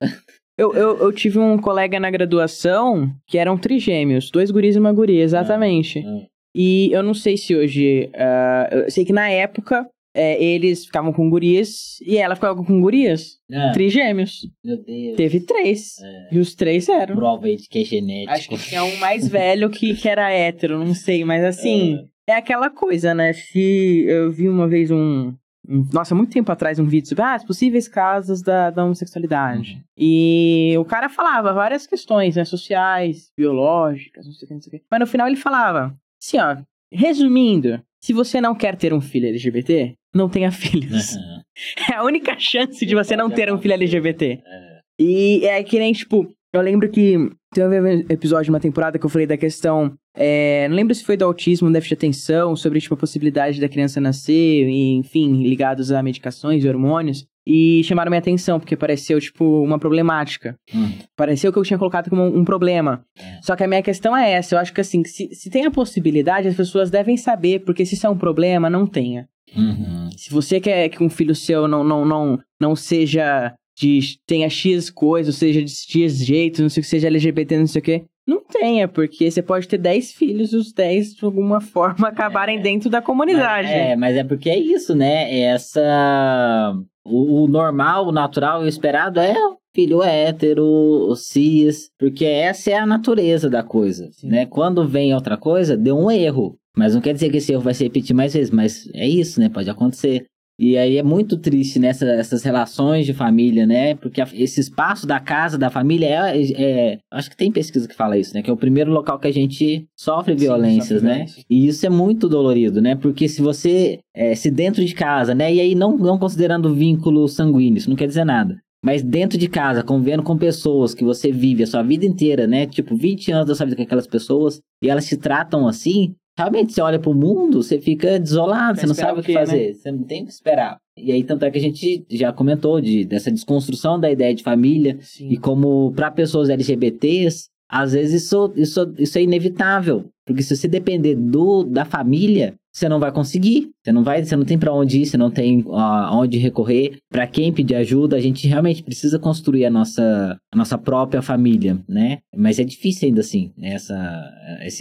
Eu, 0.56 0.74
eu, 0.74 0.98
eu 0.98 1.12
tive 1.12 1.38
um 1.38 1.56
colega 1.58 2.00
na 2.00 2.10
graduação 2.10 3.12
que 3.26 3.38
eram 3.38 3.56
trigêmeos, 3.56 4.30
dois 4.30 4.50
guris 4.50 4.74
e 4.76 4.78
uma 4.78 4.92
guria, 4.92 5.22
exatamente. 5.22 6.00
Ah, 6.06 6.26
E 6.54 6.90
eu 6.92 7.02
não 7.02 7.14
sei 7.14 7.36
se 7.36 7.54
hoje. 7.54 8.10
ah, 8.14 8.68
eu 8.72 8.90
sei 8.90 9.04
que 9.04 9.12
na 9.12 9.28
época 9.30 9.86
é, 10.14 10.42
eles 10.42 10.84
ficavam 10.86 11.12
com 11.12 11.28
gurias 11.30 11.98
e 12.00 12.16
ela 12.16 12.34
ficava 12.34 12.62
com 12.64 12.80
gurias. 12.80 13.38
ah, 13.52 13.70
Trigêmeos. 13.72 14.40
meu 14.64 14.82
Deus. 14.82 15.16
Teve 15.16 15.40
três. 15.40 15.98
É. 16.00 16.34
E 16.34 16.38
os 16.38 16.54
três 16.54 16.88
eram. 16.88 17.14
Prova 17.16 17.46
aí 17.46 17.56
de 17.56 17.68
que 17.68 17.80
é 17.80 17.84
genético. 17.84 18.32
Acho 18.32 18.48
que 18.48 18.58
tinha 18.58 18.82
um 18.82 18.96
mais 18.96 19.28
velho 19.28 19.70
que, 19.70 19.94
que 19.94 20.08
era 20.08 20.30
hétero, 20.32 20.78
não 20.84 20.94
sei, 20.94 21.24
mas 21.24 21.44
assim. 21.44 21.98
É 22.26 22.34
aquela 22.34 22.68
coisa, 22.68 23.14
né? 23.14 23.32
Se 23.32 24.04
eu 24.06 24.30
vi 24.30 24.48
uma 24.48 24.66
vez 24.68 24.90
um. 24.90 25.32
um- 25.66 25.88
Nossa, 25.92 26.14
muito 26.14 26.30
tempo 26.32 26.50
atrás, 26.52 26.78
um 26.78 26.84
vídeo 26.86 27.08
sobre 27.08 27.22
ah, 27.24 27.34
as 27.34 27.44
possíveis 27.44 27.86
causas 27.88 28.42
da, 28.42 28.70
da 28.70 28.84
homossexualidade. 28.84 29.74
Uhum. 29.74 29.80
E 29.96 30.74
o 30.78 30.84
cara 30.84 31.08
falava 31.08 31.52
várias 31.54 31.86
questões, 31.86 32.36
né? 32.36 32.44
Sociais, 32.44 33.30
biológicas, 33.36 34.26
não 34.26 34.32
sei 34.32 34.44
o 34.44 34.48
que, 34.48 34.54
não 34.54 34.60
sei 34.60 34.68
o 34.68 34.78
que. 34.80 34.86
Mas 34.90 35.00
no 35.00 35.06
final 35.06 35.26
ele 35.26 35.36
falava, 35.36 35.94
assim, 36.20 36.38
ó, 36.38 36.56
resumindo, 36.92 37.82
se 38.00 38.12
você 38.12 38.40
não 38.40 38.54
quer 38.54 38.76
ter 38.76 38.92
um 38.92 39.00
filho 39.00 39.28
LGBT, 39.28 39.94
não 40.14 40.28
tenha 40.28 40.50
filhos. 40.50 41.16
Aham. 41.16 41.38
É 41.90 41.96
a 41.96 42.04
única 42.04 42.38
chance 42.38 42.86
de 42.86 42.94
você 42.94 43.16
não 43.16 43.28
ter 43.28 43.52
um 43.52 43.58
filho 43.58 43.74
LGBT. 43.74 44.40
É. 44.46 44.80
E 44.96 45.44
é 45.44 45.60
que 45.64 45.76
nem, 45.76 45.92
tipo, 45.92 46.32
eu 46.52 46.60
lembro 46.62 46.88
que 46.88 47.30
teve 47.52 47.80
um 47.80 47.86
episódio 48.08 48.44
de 48.44 48.50
uma 48.50 48.60
temporada 48.60 48.98
que 48.98 49.04
eu 49.04 49.10
falei 49.10 49.26
da 49.26 49.36
questão. 49.36 49.94
é, 50.14 50.66
não 50.68 50.76
lembro 50.76 50.94
se 50.94 51.04
foi 51.04 51.16
do 51.16 51.24
autismo, 51.24 51.70
déficit 51.70 51.90
de 51.90 51.94
atenção, 51.94 52.56
sobre, 52.56 52.80
tipo, 52.80 52.94
a 52.94 52.98
possibilidade 52.98 53.60
da 53.60 53.68
criança 53.68 54.00
nascer, 54.00 54.68
e, 54.68 54.94
enfim, 54.94 55.42
ligados 55.42 55.92
a 55.92 56.02
medicações 56.02 56.64
e 56.64 56.68
hormônios. 56.68 57.26
E 57.46 57.82
chamaram 57.84 58.10
minha 58.10 58.18
atenção, 58.18 58.60
porque 58.60 58.76
pareceu, 58.76 59.18
tipo, 59.20 59.62
uma 59.62 59.78
problemática. 59.78 60.54
Hum. 60.74 60.90
Pareceu 61.16 61.50
que 61.50 61.58
eu 61.58 61.62
tinha 61.62 61.78
colocado 61.78 62.10
como 62.10 62.22
um, 62.24 62.44
problema. 62.44 63.04
É. 63.18 63.40
Só 63.42 63.56
que 63.56 63.64
a 63.64 63.68
minha 63.68 63.82
questão 63.82 64.14
é 64.14 64.32
essa. 64.32 64.54
Eu 64.54 64.58
acho 64.58 64.72
que, 64.72 64.80
assim, 64.80 65.02
se, 65.04 65.34
se 65.34 65.48
tem 65.48 65.64
a 65.64 65.70
possibilidade, 65.70 66.48
as 66.48 66.56
pessoas 66.56 66.90
devem 66.90 67.16
saber, 67.16 67.60
porque 67.60 67.86
se 67.86 67.94
isso 67.94 68.06
é 68.06 68.10
um 68.10 68.18
problema, 68.18 68.68
não 68.68 68.86
tenha. 68.86 69.26
Uhum. 69.56 70.10
Se 70.16 70.30
você 70.30 70.60
quer 70.60 70.88
que 70.90 71.02
um 71.02 71.08
filho 71.08 71.34
seu 71.34 71.66
não, 71.66 71.82
não, 71.82 72.04
não, 72.04 72.38
não 72.60 72.76
seja 72.76 73.54
de. 73.78 74.18
tenha 74.26 74.48
X 74.50 74.90
coisa, 74.90 75.28
ou 75.30 75.34
seja 75.34 75.62
de 75.62 75.70
X 75.70 76.18
jeito, 76.24 76.62
não 76.62 76.68
sei 76.68 76.80
o 76.80 76.84
que, 76.84 76.88
seja 76.90 77.06
LGBT, 77.08 77.58
não 77.58 77.66
sei 77.66 77.80
o 77.80 77.84
que. 77.84 78.04
Não 78.26 78.42
tenha, 78.44 78.86
porque 78.86 79.30
você 79.30 79.40
pode 79.40 79.66
ter 79.66 79.78
10 79.78 80.12
filhos 80.12 80.52
e 80.52 80.56
os 80.56 80.70
10, 80.72 81.14
de 81.14 81.24
alguma 81.24 81.60
forma, 81.62 82.08
acabarem 82.08 82.58
É. 82.58 82.60
dentro 82.62 82.90
da 82.90 83.00
comunidade. 83.00 83.68
Mas, 83.68 83.76
é, 83.76 83.96
mas 83.96 84.16
é 84.16 84.24
porque 84.24 84.50
é 84.50 84.58
isso, 84.58 84.94
né? 84.94 85.40
Essa. 85.40 86.74
O, 87.04 87.44
o 87.44 87.48
normal, 87.48 88.06
o 88.06 88.12
natural 88.12 88.62
o 88.62 88.66
esperado 88.68 89.18
é 89.18 89.34
filho 89.74 90.02
hétero, 90.02 90.64
o 90.64 91.14
cis, 91.16 91.88
porque 91.98 92.24
essa 92.24 92.70
é 92.70 92.74
a 92.74 92.84
natureza 92.86 93.48
da 93.48 93.62
coisa, 93.62 94.10
Sim. 94.12 94.28
né? 94.28 94.44
Quando 94.44 94.86
vem 94.86 95.14
outra 95.14 95.36
coisa, 95.36 95.76
deu 95.76 95.96
um 95.96 96.10
erro. 96.10 96.58
Mas 96.76 96.94
não 96.94 97.00
quer 97.00 97.14
dizer 97.14 97.30
que 97.30 97.38
esse 97.38 97.52
erro 97.52 97.62
vai 97.62 97.74
se 97.74 97.82
repetir 97.84 98.14
mais 98.14 98.34
vezes, 98.34 98.50
mas 98.50 98.88
é 98.94 99.06
isso, 99.08 99.40
né? 99.40 99.48
Pode 99.48 99.68
acontecer. 99.70 100.26
E 100.58 100.76
aí 100.76 100.96
é 100.96 101.02
muito 101.02 101.38
triste 101.38 101.78
nessa, 101.78 102.04
essas 102.06 102.42
relações 102.42 103.06
de 103.06 103.12
família, 103.12 103.64
né? 103.64 103.94
Porque 103.94 104.20
esse 104.34 104.60
espaço 104.60 105.06
da 105.06 105.20
casa, 105.20 105.56
da 105.56 105.70
família, 105.70 106.06
é, 106.32 106.42
é- 106.60 106.98
Acho 107.12 107.30
que 107.30 107.36
tem 107.36 107.52
pesquisa 107.52 107.86
que 107.86 107.94
fala 107.94 108.18
isso, 108.18 108.34
né? 108.34 108.42
Que 108.42 108.50
é 108.50 108.52
o 108.52 108.56
primeiro 108.56 108.90
local 108.90 109.18
que 109.18 109.28
a 109.28 109.32
gente 109.32 109.86
sofre 109.96 110.32
Sim, 110.34 110.40
violências, 110.40 110.88
sofre 111.00 111.04
né? 111.06 111.14
violência. 111.14 111.44
E 111.48 111.66
isso 111.68 111.86
é 111.86 111.88
muito 111.90 112.28
dolorido, 112.28 112.82
né? 112.82 112.96
Porque 112.96 113.28
se 113.28 113.40
você. 113.40 114.00
é, 114.14 114.34
se 114.34 114.50
dentro 114.50 114.84
de 114.84 114.94
casa, 114.94 115.34
né? 115.34 115.54
E 115.54 115.60
aí 115.60 115.74
não, 115.76 115.96
não 115.96 116.18
considerando 116.18 116.74
vínculo 116.74 117.28
sanguíneo, 117.28 117.78
isso 117.78 117.88
não 117.88 117.96
quer 117.96 118.08
dizer 118.08 118.24
nada. 118.24 118.58
Mas 118.84 119.02
dentro 119.02 119.36
de 119.38 119.48
casa, 119.48 119.82
convivendo 119.82 120.22
com 120.22 120.36
pessoas 120.38 120.94
que 120.94 121.04
você 121.04 121.32
vive 121.32 121.64
a 121.64 121.66
sua 121.66 121.82
vida 121.82 122.04
inteira, 122.06 122.46
né? 122.46 122.66
Tipo, 122.66 122.96
20 122.96 123.30
anos 123.32 123.46
da 123.48 123.54
sua 123.54 123.66
vida 123.66 123.76
com 123.76 123.82
aquelas 123.82 124.06
pessoas, 124.06 124.60
e 124.82 124.88
elas 124.88 125.06
te 125.06 125.16
tratam 125.16 125.66
assim, 125.66 126.14
realmente 126.38 126.72
você 126.72 126.80
olha 126.80 127.00
pro 127.00 127.12
mundo, 127.12 127.60
você 127.64 127.80
fica 127.80 128.16
desolado, 128.16 128.78
você 128.78 128.86
não 128.86 128.94
sabe 128.94 129.18
o 129.18 129.22
que 129.24 129.34
né? 129.34 129.40
fazer, 129.40 129.74
você 129.74 129.90
não 129.90 130.04
tem 130.04 130.22
o 130.22 130.26
que 130.26 130.30
esperar. 130.30 130.78
E 130.96 131.10
aí, 131.10 131.24
tanto 131.24 131.44
é 131.44 131.50
que 131.50 131.58
a 131.58 131.60
gente 131.60 132.06
já 132.10 132.32
comentou 132.32 132.80
de, 132.80 133.04
dessa 133.04 133.30
desconstrução 133.30 133.98
da 133.98 134.08
ideia 134.08 134.32
de 134.32 134.44
família, 134.44 134.96
Sim. 135.00 135.30
e 135.30 135.36
como 135.36 135.92
para 135.96 136.12
pessoas 136.12 136.48
LGBTs, 136.48 137.48
às 137.68 137.92
vezes 137.92 138.22
isso, 138.22 138.52
isso, 138.54 138.94
isso 138.98 139.18
é 139.18 139.22
inevitável. 139.22 140.04
Porque 140.24 140.42
se 140.42 140.56
você 140.56 140.68
depender 140.68 141.16
do, 141.16 141.64
da 141.64 141.84
família, 141.84 142.54
você 142.78 142.88
não 142.88 143.00
vai 143.00 143.12
conseguir. 143.12 143.70
Você 143.82 143.92
não 143.92 144.02
vai, 144.02 144.24
você 144.24 144.36
não 144.36 144.44
tem 144.44 144.58
para 144.58 144.72
onde 144.72 145.00
ir, 145.00 145.06
você 145.06 145.16
não 145.16 145.30
tem 145.30 145.64
aonde 145.68 146.38
uh, 146.38 146.40
recorrer, 146.40 146.98
para 147.10 147.26
quem 147.26 147.52
pedir 147.52 147.74
ajuda. 147.74 148.16
A 148.16 148.20
gente 148.20 148.46
realmente 148.46 148.82
precisa 148.82 149.18
construir 149.18 149.64
a 149.64 149.70
nossa, 149.70 150.38
a 150.52 150.56
nossa 150.56 150.78
própria 150.78 151.22
família, 151.22 151.78
né? 151.88 152.18
Mas 152.34 152.58
é 152.58 152.64
difícil 152.64 153.08
ainda 153.08 153.20
assim, 153.20 153.52
né? 153.56 153.74
essa, 153.74 154.30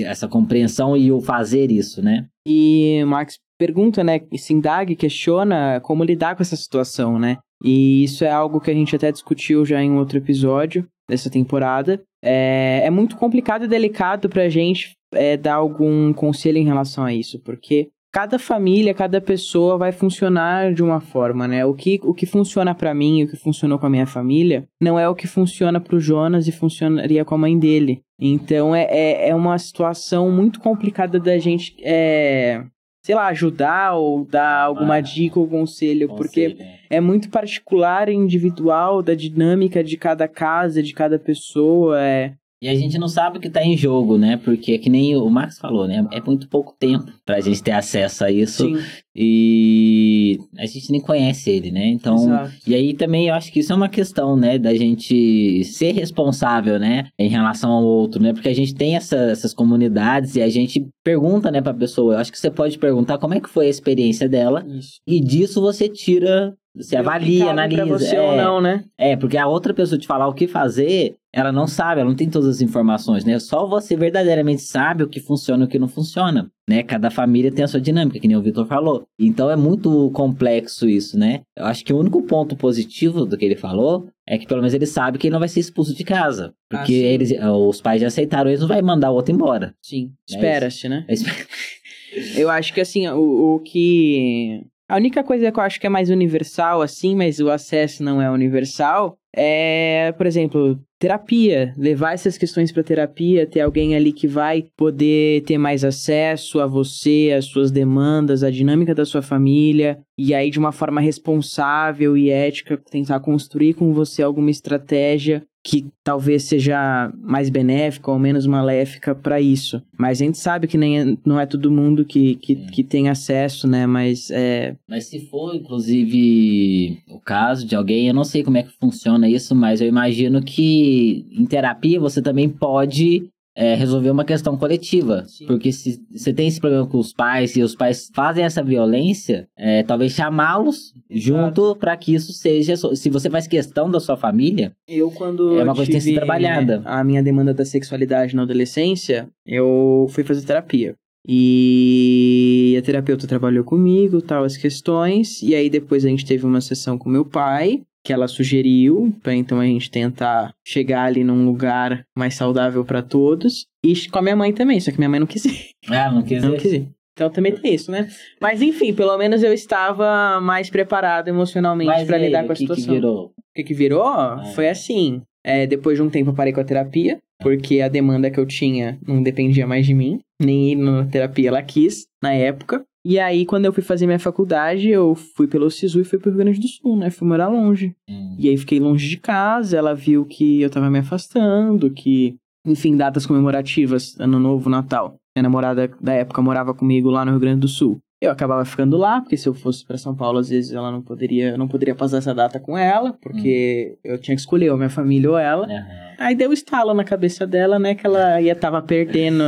essa 0.01 0.27
compreensão 0.27 0.95
e 0.95 1.11
o 1.11 1.21
fazer 1.21 1.71
isso, 1.71 2.01
né? 2.01 2.25
E 2.47 3.03
Max 3.05 3.37
pergunta, 3.57 4.03
né? 4.03 4.21
Sindag 4.37 4.95
questiona 4.95 5.79
como 5.81 6.03
lidar 6.03 6.35
com 6.35 6.41
essa 6.41 6.55
situação, 6.55 7.17
né? 7.17 7.37
E 7.63 8.03
isso 8.03 8.23
é 8.23 8.29
algo 8.29 8.61
que 8.61 8.69
a 8.69 8.73
gente 8.73 8.95
até 8.95 9.11
discutiu 9.11 9.65
já 9.65 9.81
em 9.81 9.93
outro 9.93 10.17
episódio 10.17 10.87
dessa 11.09 11.29
temporada. 11.29 12.01
É, 12.23 12.81
é 12.83 12.89
muito 12.89 13.15
complicado 13.17 13.65
e 13.65 13.67
delicado 13.67 14.29
pra 14.29 14.49
gente 14.49 14.96
é, 15.13 15.37
dar 15.37 15.55
algum 15.55 16.13
conselho 16.13 16.57
em 16.57 16.65
relação 16.65 17.03
a 17.03 17.13
isso, 17.13 17.39
porque 17.39 17.89
cada 18.11 18.39
família, 18.39 18.93
cada 18.93 19.21
pessoa 19.21 19.77
vai 19.77 19.91
funcionar 19.91 20.73
de 20.73 20.81
uma 20.81 20.99
forma, 20.99 21.47
né? 21.47 21.65
O 21.65 21.73
que, 21.73 21.99
o 22.03 22.13
que 22.13 22.25
funciona 22.25 22.73
para 22.73 22.93
mim, 22.93 23.23
o 23.23 23.27
que 23.27 23.35
funcionou 23.35 23.77
com 23.77 23.85
a 23.85 23.89
minha 23.89 24.07
família, 24.07 24.67
não 24.81 24.97
é 24.97 25.07
o 25.07 25.15
que 25.15 25.27
funciona 25.27 25.79
pro 25.79 25.99
Jonas 25.99 26.47
e 26.47 26.51
funcionaria 26.51 27.23
com 27.23 27.35
a 27.35 27.37
mãe 27.37 27.57
dele. 27.57 28.01
Então 28.19 28.75
é, 28.75 28.87
é, 28.89 29.29
é 29.29 29.35
uma 29.35 29.57
situação 29.57 30.31
muito 30.31 30.59
complicada 30.59 31.19
da 31.19 31.37
gente 31.37 31.75
é, 31.83 32.63
sei 33.07 33.15
lá, 33.15 33.27
ajudar 33.27 33.93
ou 33.93 34.25
dar 34.25 34.63
alguma 34.63 34.95
ah, 34.95 35.01
dica 35.01 35.39
ou 35.39 35.47
conselho, 35.47 36.09
conselho, 36.09 36.17
porque 36.17 36.57
é 36.89 36.99
muito 36.99 37.29
particular 37.29 38.09
e 38.09 38.13
individual 38.13 39.01
da 39.01 39.13
dinâmica 39.13 39.81
de 39.81 39.95
cada 39.95 40.27
casa, 40.27 40.83
de 40.83 40.93
cada 40.93 41.17
pessoa, 41.17 42.01
é... 42.01 42.33
E 42.61 42.67
a 42.67 42.73
gente 42.73 42.97
não 42.97 43.07
sabe 43.07 43.37
o 43.37 43.41
que 43.41 43.47
está 43.47 43.63
em 43.63 43.77
jogo, 43.77 44.17
né? 44.17 44.37
Porque 44.37 44.73
é 44.73 44.77
que 44.77 44.89
nem 44.89 45.15
o 45.15 45.29
Max 45.29 45.59
falou, 45.59 45.87
né? 45.87 46.07
É 46.11 46.19
muito 46.19 46.49
pouco 46.49 46.75
tempo 46.79 47.11
para 47.23 47.37
a 47.37 47.41
gente 47.41 47.61
ter 47.61 47.71
acesso 47.71 48.23
a 48.23 48.31
isso. 48.31 48.67
Sim. 48.67 48.83
E 49.15 50.39
a 50.57 50.65
gente 50.65 50.91
nem 50.91 51.01
conhece 51.01 51.49
ele, 51.49 51.71
né? 51.71 51.87
Então, 51.87 52.15
Exato. 52.15 52.51
e 52.65 52.75
aí 52.75 52.93
também 52.93 53.27
eu 53.27 53.35
acho 53.35 53.51
que 53.51 53.59
isso 53.59 53.73
é 53.73 53.75
uma 53.75 53.89
questão, 53.89 54.35
né, 54.35 54.59
da 54.59 54.75
gente 54.75 55.63
ser 55.63 55.91
responsável, 55.91 56.77
né, 56.77 57.07
em 57.17 57.27
relação 57.27 57.71
ao 57.71 57.83
outro, 57.83 58.21
né? 58.21 58.31
Porque 58.31 58.49
a 58.49 58.53
gente 58.53 58.75
tem 58.75 58.95
essa, 58.95 59.15
essas 59.15 59.55
comunidades 59.55 60.35
e 60.35 60.41
a 60.41 60.49
gente 60.49 60.87
pergunta, 61.03 61.49
né, 61.49 61.61
pra 61.61 61.73
pessoa. 61.73 62.13
Eu 62.13 62.19
acho 62.19 62.31
que 62.31 62.39
você 62.39 62.51
pode 62.51 62.77
perguntar 62.77 63.17
como 63.17 63.33
é 63.33 63.39
que 63.39 63.49
foi 63.49 63.67
a 63.67 63.69
experiência 63.69 64.29
dela. 64.29 64.63
Isso. 64.67 64.99
E 65.07 65.19
disso 65.19 65.61
você 65.61 65.89
tira 65.89 66.55
você 66.77 66.95
avalia, 66.95 67.49
analisa. 67.49 67.85
Pra 67.85 67.97
você 67.97 68.15
é, 68.15 68.21
ou 68.21 68.35
não, 68.35 68.61
né? 68.61 68.83
É, 68.97 69.15
porque 69.15 69.37
a 69.37 69.47
outra 69.47 69.73
pessoa 69.73 69.99
te 69.99 70.07
falar 70.07 70.27
o 70.27 70.33
que 70.33 70.47
fazer, 70.47 71.15
ela 71.33 71.51
não 71.51 71.67
sabe, 71.67 72.01
ela 72.01 72.09
não 72.09 72.15
tem 72.15 72.29
todas 72.29 72.47
as 72.47 72.61
informações, 72.61 73.25
né? 73.25 73.37
Só 73.39 73.67
você 73.67 73.95
verdadeiramente 73.95 74.61
sabe 74.61 75.03
o 75.03 75.07
que 75.07 75.19
funciona 75.19 75.63
e 75.63 75.67
o 75.67 75.69
que 75.69 75.79
não 75.79 75.87
funciona, 75.87 76.49
né? 76.69 76.83
Cada 76.83 77.09
família 77.09 77.51
tem 77.51 77.65
a 77.65 77.67
sua 77.67 77.81
dinâmica, 77.81 78.19
que 78.19 78.27
nem 78.27 78.37
o 78.37 78.41
Vitor 78.41 78.65
falou. 78.65 79.07
Então 79.19 79.49
é 79.49 79.55
muito 79.55 80.09
complexo 80.11 80.87
isso, 80.87 81.17
né? 81.17 81.41
Eu 81.55 81.65
acho 81.65 81.83
que 81.83 81.93
o 81.93 81.99
único 81.99 82.21
ponto 82.23 82.55
positivo 82.55 83.25
do 83.25 83.37
que 83.37 83.45
ele 83.45 83.55
falou 83.55 84.07
é 84.27 84.37
que 84.37 84.47
pelo 84.47 84.61
menos 84.61 84.73
ele 84.73 84.85
sabe 84.85 85.17
que 85.17 85.27
ele 85.27 85.33
não 85.33 85.39
vai 85.39 85.49
ser 85.49 85.59
expulso 85.59 85.95
de 85.95 86.03
casa. 86.03 86.53
Porque 86.69 86.93
ah, 86.93 87.13
eles, 87.13 87.33
os 87.41 87.81
pais 87.81 88.01
já 88.01 88.07
aceitaram, 88.07 88.49
eles 88.49 88.61
não 88.61 88.67
vai 88.67 88.81
mandar 88.81 89.11
o 89.11 89.15
outro 89.15 89.33
embora. 89.33 89.73
Sim, 89.81 90.11
é 90.29 90.33
espera-se, 90.33 90.87
né? 90.87 91.05
Eu 92.35 92.49
acho 92.49 92.73
que 92.73 92.81
assim, 92.81 93.07
o, 93.09 93.55
o 93.55 93.59
que 93.59 94.65
a 94.89 94.95
única 94.95 95.23
coisa 95.23 95.51
que 95.51 95.59
eu 95.59 95.63
acho 95.63 95.79
que 95.79 95.87
é 95.87 95.89
mais 95.89 96.09
universal, 96.09 96.81
assim, 96.81 97.15
mas 97.15 97.39
o 97.39 97.49
acesso 97.49 98.03
não 98.03 98.21
é 98.21 98.31
universal, 98.31 99.17
é, 99.35 100.13
por 100.13 100.25
exemplo, 100.25 100.79
terapia. 100.97 101.73
Levar 101.77 102.13
essas 102.13 102.37
questões 102.37 102.71
para 102.71 102.83
terapia, 102.83 103.45
ter 103.45 103.59
alguém 103.59 103.95
ali 103.95 104.13
que 104.13 104.27
vai 104.27 104.65
poder 104.75 105.43
ter 105.43 105.57
mais 105.57 105.83
acesso 105.83 106.59
a 106.59 106.65
você, 106.65 107.33
as 107.37 107.45
suas 107.45 107.69
demandas, 107.69 108.43
a 108.43 108.49
dinâmica 108.49 108.95
da 108.95 109.05
sua 109.05 109.21
família, 109.21 109.99
e 110.17 110.33
aí 110.33 110.49
de 110.49 110.57
uma 110.57 110.71
forma 110.71 111.01
responsável 111.01 112.17
e 112.17 112.29
ética 112.29 112.81
tentar 112.89 113.19
construir 113.19 113.73
com 113.73 113.93
você 113.93 114.23
alguma 114.23 114.49
estratégia 114.49 115.43
que 115.67 115.85
talvez 116.01 116.43
seja 116.43 117.11
mais 117.21 117.49
benéfica 117.49 118.09
ou 118.09 118.17
menos 118.17 118.47
maléfica 118.47 119.13
para 119.13 119.41
isso. 119.41 119.83
Mas 119.99 120.21
a 120.21 120.23
gente 120.23 120.37
sabe 120.37 120.65
que 120.65 120.77
nem 120.77 120.97
é, 120.97 121.17
não 121.25 121.37
é 121.37 121.45
todo 121.45 121.69
mundo 121.69 122.05
que, 122.05 122.35
que, 122.35 122.55
que, 122.55 122.85
tem 122.85 123.09
acesso, 123.09 123.67
né? 123.67 123.85
Mas 123.85 124.31
é. 124.31 124.77
Mas 124.87 125.07
se 125.07 125.19
for, 125.19 125.53
inclusive, 125.53 127.03
o 127.09 127.19
caso 127.19 127.67
de 127.67 127.75
alguém, 127.75 128.07
eu 128.07 128.13
não 128.13 128.23
sei 128.23 128.45
como 128.45 128.55
é 128.55 128.63
que 128.63 128.71
funciona 128.79 129.27
isso, 129.27 129.53
mas 129.53 129.81
eu 129.81 129.89
imagino 129.89 130.41
que 130.41 131.25
em 131.37 131.45
terapia 131.45 131.99
você 131.99 132.21
também 132.21 132.47
pode 132.47 133.27
é, 133.57 133.73
resolver 133.73 134.11
uma 134.11 134.23
questão 134.23 134.55
coletiva. 134.55 135.25
Sim. 135.25 135.47
Porque 135.47 135.71
se 135.71 135.99
você 136.11 136.31
tem 136.31 136.47
esse 136.47 136.59
problema 136.59 136.85
com 136.85 136.99
os 136.99 137.11
pais 137.11 137.55
e 137.55 137.63
os 137.63 137.75
pais 137.75 138.11
fazem 138.13 138.45
essa 138.45 138.63
violência, 138.63 139.47
é, 139.57 139.81
talvez 139.81 140.13
chamá-los 140.13 140.93
junto 141.09 141.75
para 141.75 141.97
que 141.97 142.13
isso 142.13 142.31
seja. 142.33 142.75
Se 142.95 143.09
você 143.09 143.31
faz 143.31 143.47
questão 143.47 143.89
da 143.89 143.99
sua 143.99 144.15
família, 144.15 144.71
eu 144.87 145.09
quando 145.09 145.59
é 145.59 145.63
uma 145.63 145.73
coisa 145.73 145.87
que 145.87 145.97
tem 145.97 145.99
que 145.99 146.13
ser 146.13 146.13
trabalhada. 146.13 146.83
A 146.85 147.03
minha 147.03 147.23
demanda 147.23 147.51
da 147.51 147.65
sexualidade 147.65 148.35
na 148.35 148.43
adolescência, 148.43 149.27
eu 149.43 150.05
fui 150.11 150.23
fazer 150.23 150.45
terapia. 150.45 150.93
E 151.27 152.75
a 152.77 152.81
terapeuta 152.83 153.27
trabalhou 153.27 153.63
comigo, 153.63 154.21
tal, 154.21 154.43
as 154.43 154.55
questões. 154.55 155.41
E 155.41 155.55
aí 155.55 155.67
depois 155.67 156.05
a 156.05 156.09
gente 156.09 156.25
teve 156.25 156.45
uma 156.45 156.61
sessão 156.61 156.95
com 156.95 157.09
meu 157.09 157.25
pai 157.25 157.81
que 158.07 158.13
ela 158.13 158.29
sugeriu, 158.29 159.13
para 159.21 159.35
então 159.35 159.59
a 159.59 159.65
gente 159.65 159.91
tentar 159.91 160.53
chegar 160.65 161.03
ali 161.03 161.25
num 161.25 161.45
lugar 161.45 162.05
mais 162.17 162.35
saudável 162.35 162.85
para 162.85 163.01
todos. 163.01 163.67
E 163.83 164.07
com 164.09 164.19
a 164.19 164.21
minha 164.21 164.35
mãe 164.35 164.53
também, 164.53 164.79
só 164.79 164.91
que 164.91 164.97
minha 164.97 165.09
mãe 165.09 165.19
não 165.19 165.27
quis 165.27 165.43
ir. 165.43 165.71
Ah, 165.91 166.09
não 166.09 166.21
quis 166.21 166.41
ir. 166.41 166.47
Não 166.47 166.55
quis 166.55 166.71
ir. 166.71 166.89
Então 167.11 167.29
também 167.29 167.51
tem 167.51 167.73
isso, 167.73 167.91
né? 167.91 168.07
Mas 168.41 168.61
enfim, 168.61 168.93
pelo 168.93 169.17
menos 169.17 169.43
eu 169.43 169.51
estava 169.51 170.39
mais 170.39 170.69
preparado 170.69 171.27
emocionalmente 171.27 172.05
para 172.05 172.17
lidar 172.17 172.45
com 172.45 172.53
a 172.53 172.55
situação. 172.55 172.85
O 172.85 172.87
que 172.87 172.93
virou? 172.93 173.25
O 173.25 173.31
que, 173.53 173.63
que 173.63 173.73
virou? 173.73 174.05
Ah. 174.05 174.41
Foi 174.55 174.69
assim. 174.69 175.21
É, 175.45 175.67
depois 175.67 175.97
de 175.97 176.03
um 176.03 176.09
tempo 176.09 176.29
eu 176.29 176.33
parei 176.33 176.53
com 176.53 176.61
a 176.61 176.63
terapia, 176.63 177.17
porque 177.41 177.81
a 177.81 177.89
demanda 177.89 178.31
que 178.31 178.39
eu 178.39 178.45
tinha 178.45 178.97
não 179.05 179.21
dependia 179.21 179.67
mais 179.67 179.85
de 179.85 179.93
mim, 179.93 180.19
nem 180.41 180.71
ir 180.71 180.75
na 180.75 181.05
terapia 181.05 181.49
ela 181.49 181.61
quis 181.61 182.05
na 182.23 182.33
época. 182.33 182.85
E 183.09 183.17
aí, 183.17 183.45
quando 183.45 183.63
eu 183.63 183.71
fui 183.71 183.81
fazer 183.81 184.05
minha 184.05 184.19
faculdade, 184.19 184.89
eu 184.89 185.15
fui 185.15 185.47
pelo 185.47 185.71
SISU 185.71 186.01
e 186.01 186.03
fui 186.03 186.19
pro 186.19 186.29
Rio 186.29 186.39
Grande 186.39 186.59
do 186.59 186.67
Sul, 186.67 186.97
né? 186.97 187.09
Fui 187.09 187.25
morar 187.25 187.47
longe. 187.47 187.95
Hum. 188.09 188.35
E 188.37 188.49
aí 188.49 188.57
fiquei 188.57 188.81
longe 188.81 189.07
de 189.07 189.15
casa, 189.15 189.77
ela 189.77 189.95
viu 189.95 190.25
que 190.25 190.61
eu 190.61 190.69
tava 190.69 190.89
me 190.89 190.99
afastando, 190.99 191.89
que, 191.89 192.35
enfim, 192.65 192.97
datas 192.97 193.25
comemorativas, 193.25 194.19
Ano 194.19 194.37
Novo, 194.37 194.69
Natal. 194.69 195.15
Minha 195.33 195.43
namorada 195.43 195.89
da 196.01 196.11
época 196.15 196.41
morava 196.41 196.73
comigo 196.73 197.09
lá 197.09 197.23
no 197.23 197.31
Rio 197.31 197.39
Grande 197.39 197.61
do 197.61 197.69
Sul. 197.69 197.97
Eu 198.19 198.29
acabava 198.29 198.65
ficando 198.65 198.97
lá, 198.97 199.21
porque 199.21 199.37
se 199.37 199.47
eu 199.47 199.53
fosse 199.53 199.85
para 199.85 199.97
São 199.97 200.13
Paulo, 200.13 200.39
às 200.39 200.49
vezes 200.49 200.73
ela 200.73 200.91
não 200.91 201.01
poderia, 201.01 201.55
não 201.55 201.69
poderia 201.69 201.95
passar 201.95 202.17
essa 202.17 202.35
data 202.35 202.59
com 202.59 202.77
ela, 202.77 203.13
porque 203.21 203.95
hum. 204.03 204.11
eu 204.11 204.17
tinha 204.17 204.35
que 204.35 204.41
escolher 204.41 204.69
ou 204.69 204.75
minha 204.75 204.89
família 204.89 205.31
ou 205.31 205.37
ela. 205.37 205.65
Uhum. 205.65 206.07
Aí 206.19 206.35
deu 206.35 206.51
estalo 206.51 206.93
na 206.93 207.05
cabeça 207.05 207.47
dela, 207.47 207.79
né, 207.79 207.95
que 207.95 208.05
ela 208.05 208.41
ia 208.41 208.55
tava 208.55 208.81
perdendo, 208.81 209.43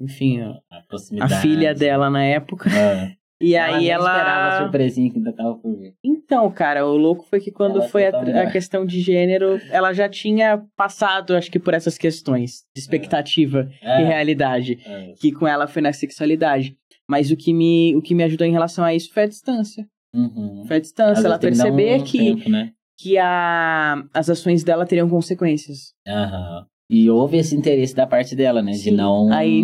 enfim, 0.00 0.40
a, 1.20 1.24
a 1.24 1.28
filha 1.40 1.74
dela 1.74 2.10
na 2.10 2.24
época. 2.24 2.70
É. 2.70 3.18
E 3.40 3.54
ela 3.54 3.76
aí 3.76 3.88
ela. 3.88 4.10
esperava 4.10 4.48
a 4.48 4.62
surpresinha 4.62 5.10
que 5.10 5.18
ainda 5.18 5.32
tava 5.32 5.54
por 5.54 5.76
vir. 5.76 5.94
Então, 6.02 6.50
cara, 6.50 6.84
o 6.84 6.96
louco 6.96 7.24
foi 7.30 7.40
que 7.40 7.52
quando 7.52 7.78
ela 7.78 7.88
foi 7.88 8.06
a, 8.06 8.42
a, 8.42 8.50
questão 8.50 8.84
de 8.84 9.00
gênero, 9.00 9.60
ela 9.70 9.92
já 9.92 10.08
tinha 10.08 10.60
passado, 10.76 11.36
acho 11.36 11.50
que, 11.50 11.60
por 11.60 11.72
essas 11.72 11.96
questões 11.96 12.64
de 12.74 12.80
expectativa 12.80 13.70
é. 13.80 14.02
e 14.02 14.04
realidade. 14.04 14.80
É. 14.84 15.14
Que 15.20 15.30
com 15.30 15.46
ela 15.46 15.68
foi 15.68 15.80
na 15.80 15.92
sexualidade. 15.92 16.76
Mas 17.08 17.30
o 17.30 17.36
que 17.36 17.54
me, 17.54 17.94
o 17.94 18.02
que 18.02 18.14
me 18.14 18.24
ajudou 18.24 18.46
em 18.46 18.52
relação 18.52 18.84
a 18.84 18.92
isso 18.92 19.12
foi 19.12 19.22
a 19.22 19.28
distância. 19.28 19.86
Uhum. 20.12 20.64
Foi 20.66 20.76
a 20.76 20.80
distância, 20.80 21.24
ela 21.24 21.38
perceber 21.38 22.00
um 22.00 22.04
que, 22.04 22.18
tempo, 22.18 22.50
né? 22.50 22.72
que 22.98 23.16
a, 23.18 24.02
as 24.12 24.28
ações 24.28 24.64
dela 24.64 24.84
teriam 24.84 25.08
consequências. 25.08 25.94
Uhum. 26.06 26.66
E 26.90 27.10
houve 27.10 27.36
esse 27.36 27.54
interesse 27.54 27.94
da 27.94 28.06
parte 28.06 28.34
dela, 28.34 28.62
né? 28.62 28.72
Sim. 28.72 28.90
De 28.90 28.96
não 28.96 29.30
aí, 29.30 29.62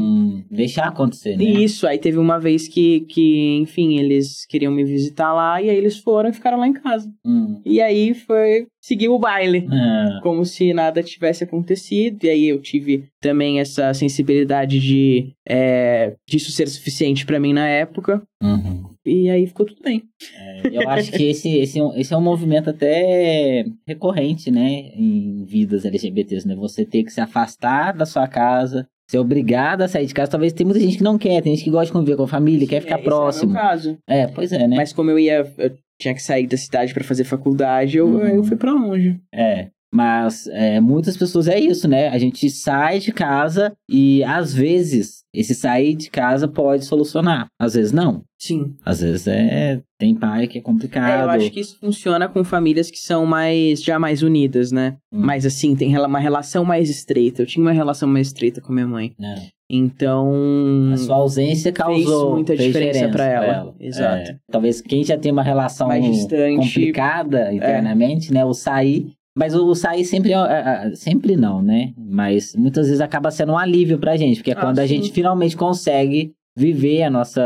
deixar 0.51 0.89
acontecer, 0.89 1.37
né? 1.37 1.45
Isso, 1.45 1.87
aí 1.87 1.99
teve 1.99 2.19
uma 2.19 2.39
vez 2.39 2.69
que, 2.69 3.01
que, 3.01 3.57
enfim, 3.57 3.99
eles 3.99 4.45
queriam 4.47 4.71
me 4.71 4.85
visitar 4.85 5.33
lá 5.33 5.61
e 5.63 5.71
aí 5.71 5.77
eles 5.77 5.99
foram 5.99 6.29
e 6.29 6.35
ficaram 6.35 6.59
lá 6.59 6.69
em 6.69 6.75
casa. 6.75 7.11
Hum. 7.25 7.63
E 7.65 7.81
aí 7.81 8.13
foi 8.13 8.67
seguir 8.81 9.09
o 9.09 9.19
baile, 9.19 9.67
é. 9.71 10.21
como 10.23 10.45
se 10.45 10.75
nada 10.75 11.03
tivesse 11.03 11.45
acontecido. 11.45 12.25
E 12.25 12.29
aí 12.29 12.49
eu 12.49 12.61
tive 12.61 13.05
também 13.21 13.59
essa 13.59 13.95
sensibilidade 13.95 14.79
de 14.79 15.33
é, 15.49 16.15
disso 16.29 16.53
ser 16.53 16.69
suficiente 16.69 17.25
para 17.25 17.41
mim 17.41 17.55
na 17.55 17.67
época. 17.67 18.23
Uhum. 18.43 18.94
E 19.07 19.29
aí 19.29 19.47
ficou 19.47 19.67
tudo 19.67 19.83
bem. 19.83 20.03
É, 20.35 20.69
eu 20.73 20.89
acho 20.89 21.13
que 21.13 21.25
esse, 21.25 21.59
esse, 21.59 21.81
é 21.81 22.01
esse 22.01 22.15
é 22.15 22.17
um 22.17 22.23
movimento 22.23 22.71
até 22.71 23.65
recorrente, 23.87 24.51
né? 24.51 24.91
Em 24.95 25.45
vidas 25.45 25.85
LGBTs, 25.85 26.49
né? 26.49 26.55
Você 26.55 26.85
ter 26.87 27.05
que 27.05 27.13
se 27.13 27.21
afastar 27.21 27.93
da 27.93 28.07
sua 28.07 28.27
casa, 28.27 28.89
ser 29.11 29.19
obrigado 29.19 29.83
a 29.83 29.89
sair 29.89 30.07
de 30.07 30.15
casa. 30.15 30.31
Talvez 30.31 30.53
tem 30.53 30.65
muita 30.65 30.81
gente 30.81 30.97
que 30.97 31.05
não 31.05 31.19
quer, 31.19 31.43
tem 31.43 31.55
gente 31.55 31.65
que 31.65 31.71
gosta 31.71 31.87
de 31.87 31.93
conviver 31.93 32.17
com 32.17 32.23
a 32.23 32.29
família, 32.29 32.67
quer 32.67 32.81
ficar 32.81 32.99
é, 32.99 33.03
próximo. 33.03 33.53
É 33.53 33.61
caso. 33.61 33.99
É, 34.09 34.27
pois 34.27 34.53
é, 34.53 34.67
né? 34.67 34.77
Mas 34.77 34.93
como 34.93 35.11
eu 35.11 35.19
ia. 35.19 35.47
Eu 35.59 35.77
tinha 36.01 36.15
que 36.15 36.23
sair 36.23 36.47
da 36.47 36.57
cidade 36.57 36.93
para 36.93 37.05
fazer 37.05 37.25
faculdade, 37.25 37.99
eu, 37.99 38.07
uhum. 38.07 38.27
eu 38.27 38.43
fui 38.43 38.57
para 38.57 38.73
longe. 38.73 39.21
É. 39.33 39.69
Mas 39.95 40.49
é, 40.49 40.81
muitas 40.81 41.17
pessoas 41.17 41.47
é 41.47 41.57
isso, 41.57 41.87
né? 41.87 42.09
A 42.09 42.19
gente 42.19 42.51
sai 42.51 42.99
de 42.99 43.13
casa 43.13 43.73
e 43.89 44.25
às 44.25 44.53
vezes 44.53 45.23
esse 45.33 45.55
sair 45.55 45.95
de 45.95 46.11
casa 46.11 46.49
pode 46.49 46.85
solucionar. 46.85 47.47
Às 47.61 47.75
vezes 47.75 47.93
não. 47.93 48.25
Sim. 48.37 48.75
Às 48.85 49.01
vezes 49.01 49.29
é. 49.29 49.81
Tem 49.97 50.13
pai 50.13 50.49
que 50.49 50.59
é 50.59 50.61
complicado. 50.61 51.21
É, 51.21 51.23
eu 51.23 51.31
acho 51.31 51.51
que 51.53 51.61
isso 51.61 51.79
funciona 51.79 52.29
com 52.29 52.43
famílias 52.43 52.91
que 52.91 52.99
são 52.99 53.25
mais. 53.25 53.85
já 53.85 53.97
mais 53.97 54.21
unidas, 54.25 54.73
né? 54.73 54.97
Hum. 55.13 55.21
Mas 55.21 55.47
assim, 55.47 55.77
tem 55.77 55.97
uma 55.97 56.19
relação 56.19 56.65
mais 56.65 56.91
estreita. 56.91 57.43
Eu 57.43 57.47
tinha 57.47 57.65
uma 57.65 57.73
relação 57.73 58.09
mais 58.09 58.27
estreita 58.27 58.61
com 58.61 58.73
minha 58.73 58.89
mãe. 58.89 59.15
É. 59.21 59.35
Então. 59.71 60.91
A 60.93 60.97
sua 60.97 61.15
ausência 61.15 61.71
causou 61.71 62.35
muita 62.35 62.57
fez 62.57 62.67
diferença 62.67 63.09
pra 63.11 63.25
ela. 63.25 63.75
É. 63.79 63.87
Exato. 63.87 64.35
Talvez 64.51 64.81
quem 64.81 65.05
já 65.05 65.17
tem 65.17 65.31
uma 65.31 65.45
relação 65.45 65.87
Mais 65.87 66.05
distante. 66.05 66.57
complicada 66.57 67.55
internamente, 67.55 68.33
né? 68.33 68.45
O 68.45 68.53
sair. 68.53 69.13
Mas 69.37 69.55
o 69.55 69.75
sair 69.75 70.05
sempre, 70.05 70.33
é- 70.33 70.37
é- 70.37 70.89
é- 70.89 70.95
sempre 70.95 71.37
não, 71.37 71.61
né? 71.61 71.93
Mas 71.99 72.55
muitas 72.55 72.87
vezes 72.87 73.01
acaba 73.01 73.31
sendo 73.31 73.53
um 73.53 73.59
alívio 73.59 73.99
pra 73.99 74.17
gente, 74.17 74.37
porque 74.37 74.53
é 74.53 74.55
Ah, 74.55 74.61
quando 74.61 74.79
a 74.79 74.87
gente 74.87 75.11
finalmente 75.13 75.57
consegue 75.57 76.33
viver 76.57 77.03
a 77.03 77.11
nossa, 77.11 77.43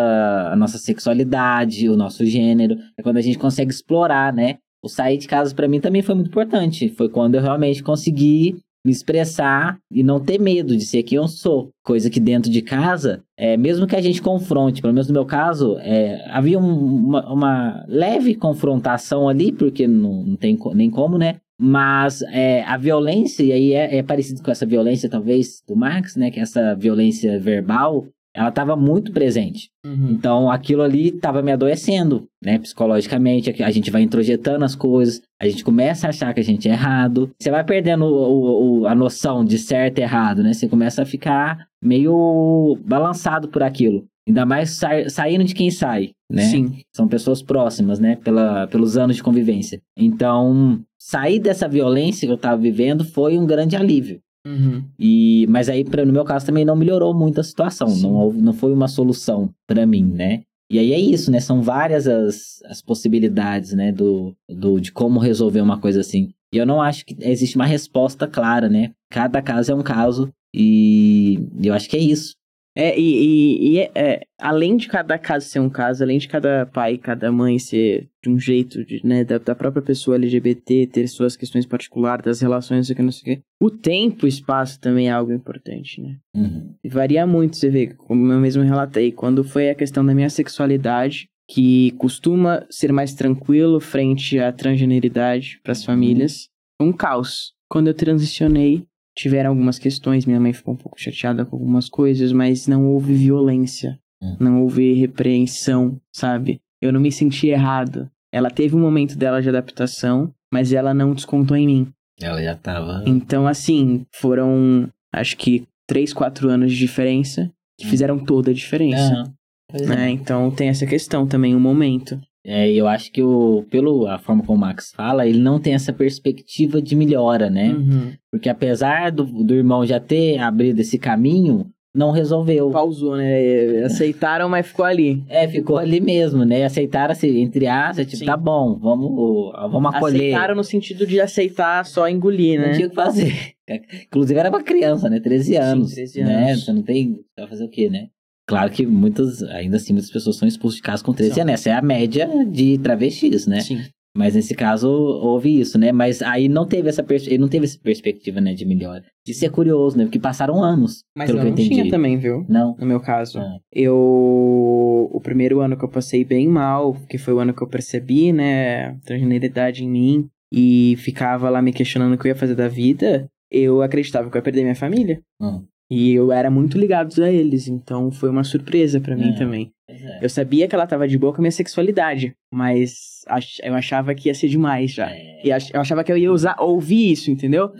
a 0.52 0.54
nossa 0.56 0.76
sexualidade, 0.76 1.88
o 1.88 1.96
nosso 1.96 2.26
gênero, 2.26 2.76
é 2.98 3.02
quando 3.02 3.16
a 3.16 3.22
gente 3.22 3.38
consegue 3.38 3.70
explorar, 3.70 4.32
né? 4.32 4.56
O 4.84 4.88
sair 4.88 5.16
de 5.16 5.26
casa 5.26 5.54
pra 5.54 5.66
mim 5.66 5.80
também 5.80 6.02
foi 6.02 6.14
muito 6.14 6.28
importante. 6.28 6.88
Foi 6.90 7.08
quando 7.08 7.34
eu 7.36 7.40
realmente 7.40 7.82
consegui 7.82 8.56
me 8.86 8.92
expressar 8.92 9.78
e 9.90 10.02
não 10.02 10.20
ter 10.20 10.38
medo 10.38 10.76
de 10.76 10.84
ser 10.84 11.02
quem 11.02 11.16
eu 11.16 11.26
sou. 11.26 11.70
Coisa 11.84 12.08
que 12.08 12.20
dentro 12.20 12.50
de 12.50 12.62
casa, 12.62 13.22
é, 13.36 13.56
mesmo 13.56 13.86
que 13.86 13.96
a 13.96 14.00
gente 14.00 14.22
confronte, 14.22 14.80
pelo 14.80 14.92
menos 14.94 15.08
no 15.08 15.14
meu 15.14 15.24
caso, 15.26 15.76
é, 15.80 16.24
havia 16.30 16.58
um- 16.58 17.06
uma, 17.06 17.32
uma 17.32 17.84
leve 17.88 18.34
confrontação 18.34 19.28
ali, 19.28 19.50
porque 19.52 19.86
não, 19.88 20.22
não 20.22 20.36
tem 20.36 20.56
nem 20.74 20.90
como, 20.90 21.18
né? 21.18 21.36
Mas 21.60 22.22
é, 22.22 22.62
a 22.64 22.76
violência, 22.76 23.42
e 23.42 23.52
aí 23.52 23.72
é, 23.72 23.96
é 23.98 24.02
parecido 24.02 24.42
com 24.42 24.50
essa 24.50 24.64
violência, 24.64 25.08
talvez, 25.08 25.62
do 25.66 25.74
Marx, 25.74 26.14
né? 26.16 26.30
Que 26.30 26.38
essa 26.40 26.74
violência 26.74 27.38
verbal, 27.40 28.06
ela 28.34 28.50
estava 28.50 28.76
muito 28.76 29.10
presente. 29.10 29.68
Uhum. 29.84 30.10
Então 30.12 30.50
aquilo 30.50 30.82
ali 30.82 31.08
estava 31.08 31.42
me 31.42 31.50
adoecendo, 31.50 32.28
né? 32.44 32.58
Psicologicamente, 32.60 33.50
a 33.62 33.70
gente 33.72 33.90
vai 33.90 34.02
introjetando 34.02 34.64
as 34.64 34.76
coisas, 34.76 35.20
a 35.42 35.48
gente 35.48 35.64
começa 35.64 36.06
a 36.06 36.10
achar 36.10 36.32
que 36.32 36.38
a 36.40 36.44
gente 36.44 36.68
é 36.68 36.72
errado. 36.72 37.30
Você 37.40 37.50
vai 37.50 37.64
perdendo 37.64 38.04
o- 38.04 38.80
o- 38.82 38.86
a 38.86 38.94
noção 38.94 39.44
de 39.44 39.58
certo 39.58 39.98
e 39.98 40.02
errado, 40.02 40.42
né? 40.44 40.52
Você 40.52 40.68
começa 40.68 41.02
a 41.02 41.06
ficar 41.06 41.66
meio 41.82 42.78
balançado 42.84 43.48
por 43.48 43.62
aquilo. 43.64 44.04
Ainda 44.28 44.44
mais 44.44 44.70
sa- 44.72 45.08
saindo 45.08 45.42
de 45.42 45.54
quem 45.54 45.70
sai, 45.70 46.10
né? 46.30 46.42
Sim. 46.42 46.72
São 46.94 47.08
pessoas 47.08 47.42
próximas, 47.42 47.98
né? 47.98 48.16
Pela, 48.22 48.66
pelos 48.68 48.96
anos 48.96 49.16
de 49.16 49.22
convivência. 49.22 49.80
Então, 49.96 50.80
sair 50.98 51.38
dessa 51.38 51.68
violência 51.68 52.26
que 52.26 52.32
eu 52.32 52.38
tava 52.38 52.60
vivendo 52.60 53.04
foi 53.04 53.38
um 53.38 53.46
grande 53.46 53.76
alívio. 53.76 54.20
Uhum. 54.46 54.82
E, 54.98 55.46
mas 55.48 55.68
aí, 55.68 55.84
pra, 55.84 56.04
no 56.04 56.12
meu 56.12 56.24
caso, 56.24 56.46
também 56.46 56.64
não 56.64 56.76
melhorou 56.76 57.12
muito 57.14 57.40
a 57.40 57.44
situação. 57.44 57.88
Sim. 57.88 58.02
Não, 58.02 58.32
não 58.32 58.52
foi 58.52 58.72
uma 58.72 58.88
solução 58.88 59.50
pra 59.66 59.86
mim, 59.86 60.04
né? 60.04 60.42
E 60.70 60.78
aí 60.78 60.92
é 60.92 60.98
isso, 60.98 61.30
né? 61.30 61.40
São 61.40 61.62
várias 61.62 62.06
as, 62.06 62.62
as 62.64 62.82
possibilidades, 62.82 63.72
né? 63.72 63.92
Do, 63.92 64.34
do, 64.48 64.80
de 64.80 64.92
como 64.92 65.18
resolver 65.18 65.60
uma 65.60 65.78
coisa 65.78 66.00
assim. 66.00 66.30
E 66.52 66.56
eu 66.56 66.66
não 66.66 66.80
acho 66.80 67.04
que 67.04 67.16
existe 67.20 67.56
uma 67.56 67.66
resposta 67.66 68.26
clara, 68.26 68.68
né? 68.68 68.92
Cada 69.10 69.40
caso 69.42 69.72
é 69.72 69.74
um 69.74 69.82
caso. 69.82 70.30
E 70.54 71.38
eu 71.62 71.74
acho 71.74 71.88
que 71.88 71.96
é 71.96 72.00
isso. 72.00 72.34
É, 72.80 72.96
e, 72.96 73.02
e- 73.02 73.68
e 73.72 73.78
é- 73.80 73.90
é, 73.96 74.20
além 74.40 74.76
de 74.76 74.86
cada 74.86 75.18
caso 75.18 75.46
ser 75.48 75.58
um 75.58 75.68
caso, 75.68 76.04
além 76.04 76.16
de 76.18 76.28
cada 76.28 76.64
pai, 76.64 76.96
cada 76.96 77.32
mãe 77.32 77.58
ser 77.58 78.08
de 78.22 78.30
um 78.30 78.38
jeito, 78.38 78.84
de, 78.84 79.04
né, 79.04 79.24
da, 79.24 79.38
da 79.38 79.52
própria 79.52 79.82
pessoa 79.82 80.14
LGBT 80.16 80.86
ter 80.86 81.08
suas 81.08 81.36
questões 81.36 81.66
particulares, 81.66 82.24
das 82.24 82.40
relações, 82.40 82.76
não 82.78 82.84
sei 82.84 82.92
o 82.92 82.96
que, 82.96 83.02
não 83.02 83.10
sei 83.12 83.32
o 83.32 83.36
que, 83.36 83.42
o 83.60 83.68
tempo 83.70 84.24
e 84.24 84.28
o 84.28 84.28
espaço 84.28 84.78
também 84.80 85.08
é 85.08 85.10
algo 85.10 85.32
importante, 85.32 86.00
né? 86.00 86.18
Uhum. 86.36 86.72
E 86.84 86.88
varia 86.88 87.26
muito, 87.26 87.56
você 87.56 87.68
vê, 87.68 87.88
como 87.88 88.32
eu 88.32 88.38
mesmo 88.38 88.62
relatei, 88.62 89.10
quando 89.10 89.42
foi 89.42 89.70
a 89.70 89.74
questão 89.74 90.06
da 90.06 90.14
minha 90.14 90.30
sexualidade, 90.30 91.26
que 91.50 91.90
costuma 91.98 92.64
ser 92.70 92.92
mais 92.92 93.12
tranquilo 93.12 93.80
frente 93.80 94.38
à 94.38 94.52
transgeneridade 94.52 95.58
para 95.64 95.72
as 95.72 95.80
Uhum. 95.80 95.86
famílias, 95.86 96.48
foi 96.80 96.88
um 96.88 96.92
caos. 96.92 97.54
Quando 97.70 97.88
eu 97.88 97.94
transicionei, 97.94 98.84
tiveram 99.18 99.50
algumas 99.50 99.78
questões, 99.78 100.24
minha 100.24 100.38
mãe 100.38 100.52
ficou 100.52 100.74
um 100.74 100.76
pouco 100.76 101.00
chateada 101.00 101.44
com 101.44 101.56
algumas 101.56 101.88
coisas, 101.88 102.32
mas 102.32 102.66
não 102.68 102.86
houve 102.86 103.12
violência, 103.14 103.98
Uhum. 104.22 104.36
não 104.40 104.62
houve 104.62 104.94
repreensão, 104.94 106.00
sabe? 106.14 106.60
Eu 106.80 106.92
não 106.92 107.00
me 107.00 107.10
senti 107.10 107.48
errado. 107.48 108.08
Ela 108.32 108.50
teve 108.50 108.76
um 108.76 108.80
momento 108.80 109.16
dela 109.16 109.42
de 109.42 109.48
adaptação, 109.48 110.32
mas 110.52 110.72
ela 110.72 110.94
não 110.94 111.14
descontou 111.14 111.56
em 111.56 111.66
mim. 111.66 111.88
Ela 112.20 112.42
já 112.42 112.54
tava. 112.54 113.02
Então, 113.06 113.46
assim, 113.46 114.04
foram 114.14 114.88
acho 115.12 115.36
que 115.36 115.64
três, 115.88 116.12
quatro 116.12 116.48
anos 116.48 116.72
de 116.72 116.78
diferença 116.78 117.50
que 117.78 117.86
Hum. 117.86 117.90
fizeram 117.90 118.18
toda 118.18 118.50
a 118.50 118.54
diferença. 118.54 119.32
Pois 119.70 119.82
é. 119.82 119.86
Né? 119.86 120.10
Então 120.10 120.50
tem 120.50 120.68
essa 120.68 120.86
questão 120.86 121.26
também, 121.26 121.54
o 121.54 121.60
momento. 121.60 122.20
É, 122.50 122.70
eu 122.72 122.88
acho 122.88 123.12
que 123.12 123.22
o, 123.22 123.62
pelo 123.70 124.06
a 124.06 124.18
forma 124.18 124.42
como 124.42 124.56
o 124.56 124.60
Max 124.60 124.90
fala, 124.96 125.26
ele 125.26 125.38
não 125.38 125.60
tem 125.60 125.74
essa 125.74 125.92
perspectiva 125.92 126.80
de 126.80 126.96
melhora, 126.96 127.50
né? 127.50 127.72
Uhum. 127.74 128.12
Porque 128.32 128.48
apesar 128.48 129.12
do, 129.12 129.24
do 129.24 129.54
irmão 129.54 129.84
já 129.84 130.00
ter 130.00 130.38
abrido 130.38 130.80
esse 130.80 130.98
caminho, 130.98 131.66
não 131.94 132.10
resolveu. 132.10 132.70
Pausou, 132.70 133.16
né? 133.18 133.82
Aceitaram, 133.84 134.48
mas 134.48 134.66
ficou 134.66 134.86
ali. 134.86 135.22
É, 135.28 135.46
ficou 135.46 135.76
ali 135.76 136.00
mesmo, 136.00 136.42
né? 136.44 136.64
Aceitaram, 136.64 137.12
assim, 137.12 137.38
entre 137.40 137.66
aspas, 137.66 138.06
tipo, 138.06 138.18
Sim. 138.18 138.24
tá 138.24 138.36
bom, 138.36 138.78
vamos, 138.78 139.52
vamos 139.70 139.94
acolher. 139.94 140.16
Aceitaram 140.32 140.54
no 140.54 140.64
sentido 140.64 141.06
de 141.06 141.20
aceitar 141.20 141.84
só 141.84 142.08
engolir, 142.08 142.58
Não 142.58 142.68
né? 142.68 142.74
tinha 142.74 142.86
o 142.86 142.90
que 142.90 142.96
fazer. 142.96 143.34
Inclusive 144.06 144.40
era 144.40 144.48
uma 144.48 144.62
criança, 144.62 145.10
né? 145.10 145.20
13 145.20 145.56
anos. 145.56 145.92
13 145.92 146.22
Né? 146.22 146.50
anos. 146.50 146.64
Você 146.64 146.72
não 146.72 146.82
tem. 146.82 147.12
Você 147.14 147.40
vai 147.40 147.48
fazer 147.48 147.64
o 147.64 147.68
quê, 147.68 147.90
né? 147.90 148.06
Claro 148.48 148.70
que 148.72 148.84
muitas, 148.86 149.42
ainda 149.44 149.76
assim, 149.76 149.92
muitas 149.92 150.10
pessoas 150.10 150.36
são 150.36 150.48
expulsas 150.48 150.76
de 150.78 150.82
casa 150.82 151.04
com 151.04 151.12
13 151.12 151.34
São. 151.34 151.42
anos. 151.42 151.52
Essa 151.54 151.70
é 151.70 151.72
a 151.74 151.82
média 151.82 152.26
de 152.50 152.78
travestis, 152.78 153.46
né? 153.46 153.60
Sim. 153.60 153.78
Mas 154.16 154.34
nesse 154.34 154.54
caso 154.54 154.88
houve 154.90 155.60
isso, 155.60 155.78
né? 155.78 155.92
Mas 155.92 156.22
aí 156.22 156.48
não 156.48 156.66
teve 156.66 156.88
essa 156.88 157.02
pers- 157.04 157.26
ele 157.28 157.38
não 157.38 157.46
teve 157.48 157.66
essa 157.66 157.78
perspectiva, 157.78 158.40
né, 158.40 158.54
de 158.54 158.64
melhora. 158.64 159.04
Isso 159.26 159.44
é 159.44 159.48
curioso, 159.48 159.96
né? 159.98 160.04
Porque 160.04 160.18
passaram 160.18 160.64
anos, 160.64 161.04
Mas 161.16 161.26
pelo 161.26 161.38
eu 161.38 161.42
que 161.42 161.46
eu 161.48 161.52
não 161.54 161.58
entendi. 161.60 161.74
tinha 161.82 161.90
também, 161.90 162.16
viu? 162.18 162.44
Não. 162.48 162.74
No 162.80 162.86
meu 162.86 162.98
caso. 163.00 163.38
Ah. 163.38 163.58
Eu. 163.72 165.08
O 165.12 165.20
primeiro 165.20 165.60
ano 165.60 165.76
que 165.76 165.84
eu 165.84 165.88
passei 165.88 166.24
bem 166.24 166.48
mal, 166.48 166.94
que 167.08 167.18
foi 167.18 167.34
o 167.34 167.38
ano 167.38 167.52
que 167.54 167.62
eu 167.62 167.68
percebi, 167.68 168.32
né? 168.32 168.96
Transgeneridade 169.04 169.84
em 169.84 169.88
mim. 169.90 170.28
E 170.52 170.96
ficava 170.98 171.50
lá 171.50 171.60
me 171.60 171.72
questionando 171.72 172.14
o 172.14 172.18
que 172.18 172.26
eu 172.26 172.30
ia 172.30 172.34
fazer 172.36 172.54
da 172.54 172.68
vida. 172.68 173.28
Eu 173.50 173.82
acreditava 173.82 174.30
que 174.30 174.36
eu 174.36 174.38
ia 174.38 174.42
perder 174.44 174.62
minha 174.62 174.74
família. 174.74 175.20
Hum. 175.40 175.62
E 175.90 176.12
eu 176.12 176.30
era 176.30 176.50
muito 176.50 176.76
ligado 176.78 177.22
a 177.22 177.30
eles, 177.30 177.66
então 177.66 178.10
foi 178.10 178.28
uma 178.28 178.44
surpresa 178.44 179.00
pra 179.00 179.16
mim 179.16 179.30
É. 179.30 179.38
também. 179.38 179.70
É. 179.88 180.18
Eu 180.22 180.28
sabia 180.28 180.68
que 180.68 180.74
ela 180.74 180.86
tava 180.86 181.08
de 181.08 181.16
boa 181.16 181.32
com 181.32 181.40
a 181.40 181.42
minha 181.42 181.50
sexualidade, 181.50 182.34
mas 182.52 183.22
ach- 183.26 183.58
eu 183.62 183.72
achava 183.74 184.14
que 184.14 184.28
ia 184.28 184.34
ser 184.34 184.48
demais 184.48 184.90
já. 184.92 185.10
É, 185.10 185.40
E 185.46 185.50
ach- 185.50 185.70
eu 185.72 185.80
achava 185.80 186.04
que 186.04 186.12
eu 186.12 186.18
ia 186.18 186.30
usar, 186.30 186.56
ouvir 186.60 187.12
isso, 187.12 187.30
entendeu? 187.30 187.70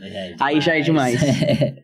Aí 0.41 0.59
já 0.59 0.79
é 0.79 0.81
demais. 0.81 1.21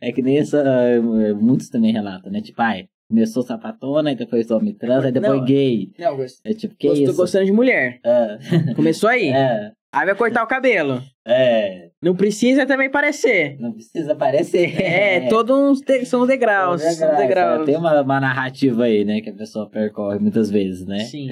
é 0.00 0.12
que 0.12 0.22
nem 0.22 0.38
essa. 0.38 0.58
eh, 0.62 1.32
Muitos 1.34 1.68
também 1.68 1.92
relatam, 1.92 2.30
né? 2.32 2.40
Tipo, 2.40 2.60
ai, 2.62 2.86
começou 3.08 3.42
sapatona, 3.42 4.12
e 4.12 4.16
depois 4.16 4.50
homem 4.50 4.74
trans, 4.74 5.04
aí 5.04 5.12
depois 5.12 5.38
Não. 5.40 5.44
gay. 5.44 5.90
Não, 5.98 6.16
gost... 6.16 6.40
É 6.44 6.54
tipo, 6.54 6.74
que 6.76 6.86
tô 6.88 6.94
isso? 6.94 7.14
gostando 7.16 7.44
de 7.44 7.52
mulher. 7.52 7.98
É, 8.04 8.72
Começou 8.74 9.10
aí. 9.10 9.28
é, 9.28 9.72
Aí 9.92 10.06
vai 10.06 10.14
cortar 10.14 10.44
o 10.44 10.46
cabelo. 10.46 11.02
é, 11.26 11.90
Não 12.00 12.14
precisa 12.14 12.64
também 12.64 12.88
parecer. 12.90 13.56
não 13.58 13.72
precisa 13.72 14.12
aparecer. 14.12 14.80
É, 14.80 15.28
todos 15.28 15.56
uns 15.56 15.80
de... 15.80 16.04
são 16.06 16.26
degraus. 16.26 16.80
São 16.82 16.92
São 17.08 17.16
degraus. 17.16 17.66
Tem 17.66 17.76
uma, 17.76 18.00
uma 18.00 18.20
narrativa 18.20 18.84
aí, 18.84 19.04
né? 19.04 19.20
Que 19.20 19.30
a 19.30 19.34
pessoa 19.34 19.68
percorre 19.68 20.18
muitas 20.18 20.48
vezes, 20.50 20.86
né? 20.86 21.00
Sim. 21.00 21.30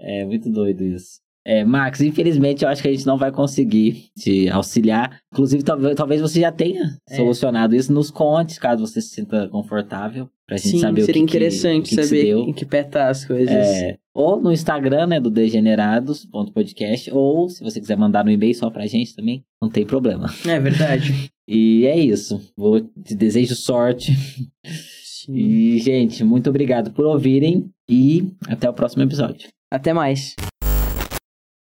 É 0.00 0.24
muito 0.24 0.48
doido 0.50 0.84
isso. 0.84 1.20
É, 1.48 1.64
Max, 1.64 2.00
infelizmente 2.00 2.64
eu 2.64 2.68
acho 2.68 2.82
que 2.82 2.88
a 2.88 2.90
gente 2.92 3.06
não 3.06 3.16
vai 3.16 3.30
conseguir 3.30 4.08
te 4.18 4.48
auxiliar. 4.48 5.20
Inclusive, 5.32 5.62
talvez, 5.62 5.94
talvez 5.94 6.20
você 6.20 6.40
já 6.40 6.50
tenha 6.50 6.96
É. 7.08 7.14
solucionado 7.16 7.74
isso. 7.76 7.92
Nos 7.92 8.10
conte, 8.10 8.58
caso 8.58 8.84
você 8.86 9.00
se 9.00 9.10
sinta 9.10 9.48
confortável, 9.48 10.28
pra 10.46 10.56
gente 10.56 10.70
Sim, 10.70 10.78
saber 10.80 11.02
seria 11.02 11.22
o 11.22 11.26
que, 11.26 11.36
interessante 11.36 11.88
que, 11.88 11.94
o 11.94 11.96
que 11.96 12.02
que 12.02 12.08
saber 12.08 12.24
deu. 12.24 12.40
em 12.40 12.52
que 12.52 12.64
pé 12.64 12.82
tá 12.82 13.08
as 13.08 13.24
coisas. 13.24 13.50
É, 13.50 13.98
ou 14.14 14.40
no 14.40 14.52
Instagram, 14.52 15.06
né, 15.08 15.20
do 15.20 15.30
degenerados.podcast, 15.30 17.10
ou 17.12 17.48
se 17.48 17.62
você 17.62 17.80
quiser 17.80 17.96
mandar 17.96 18.24
no 18.24 18.30
e-mail 18.30 18.54
só 18.54 18.70
pra 18.70 18.86
gente 18.86 19.14
também, 19.14 19.44
não 19.60 19.68
tem 19.68 19.84
problema. 19.84 20.32
É 20.46 20.58
verdade. 20.58 21.30
E 21.48 21.86
é 21.86 21.96
isso. 21.96 22.40
Vou 22.56 22.80
te 22.80 23.14
desejo 23.14 23.54
sorte. 23.54 24.10
Sim. 24.64 25.32
E, 25.32 25.78
gente, 25.78 26.24
muito 26.24 26.50
obrigado 26.50 26.90
por 26.90 27.04
ouvirem 27.06 27.70
e 27.88 28.32
até 28.48 28.68
o 28.68 28.72
próximo 28.72 29.04
episódio. 29.04 29.48
Até 29.72 29.92
mais. 29.92 30.34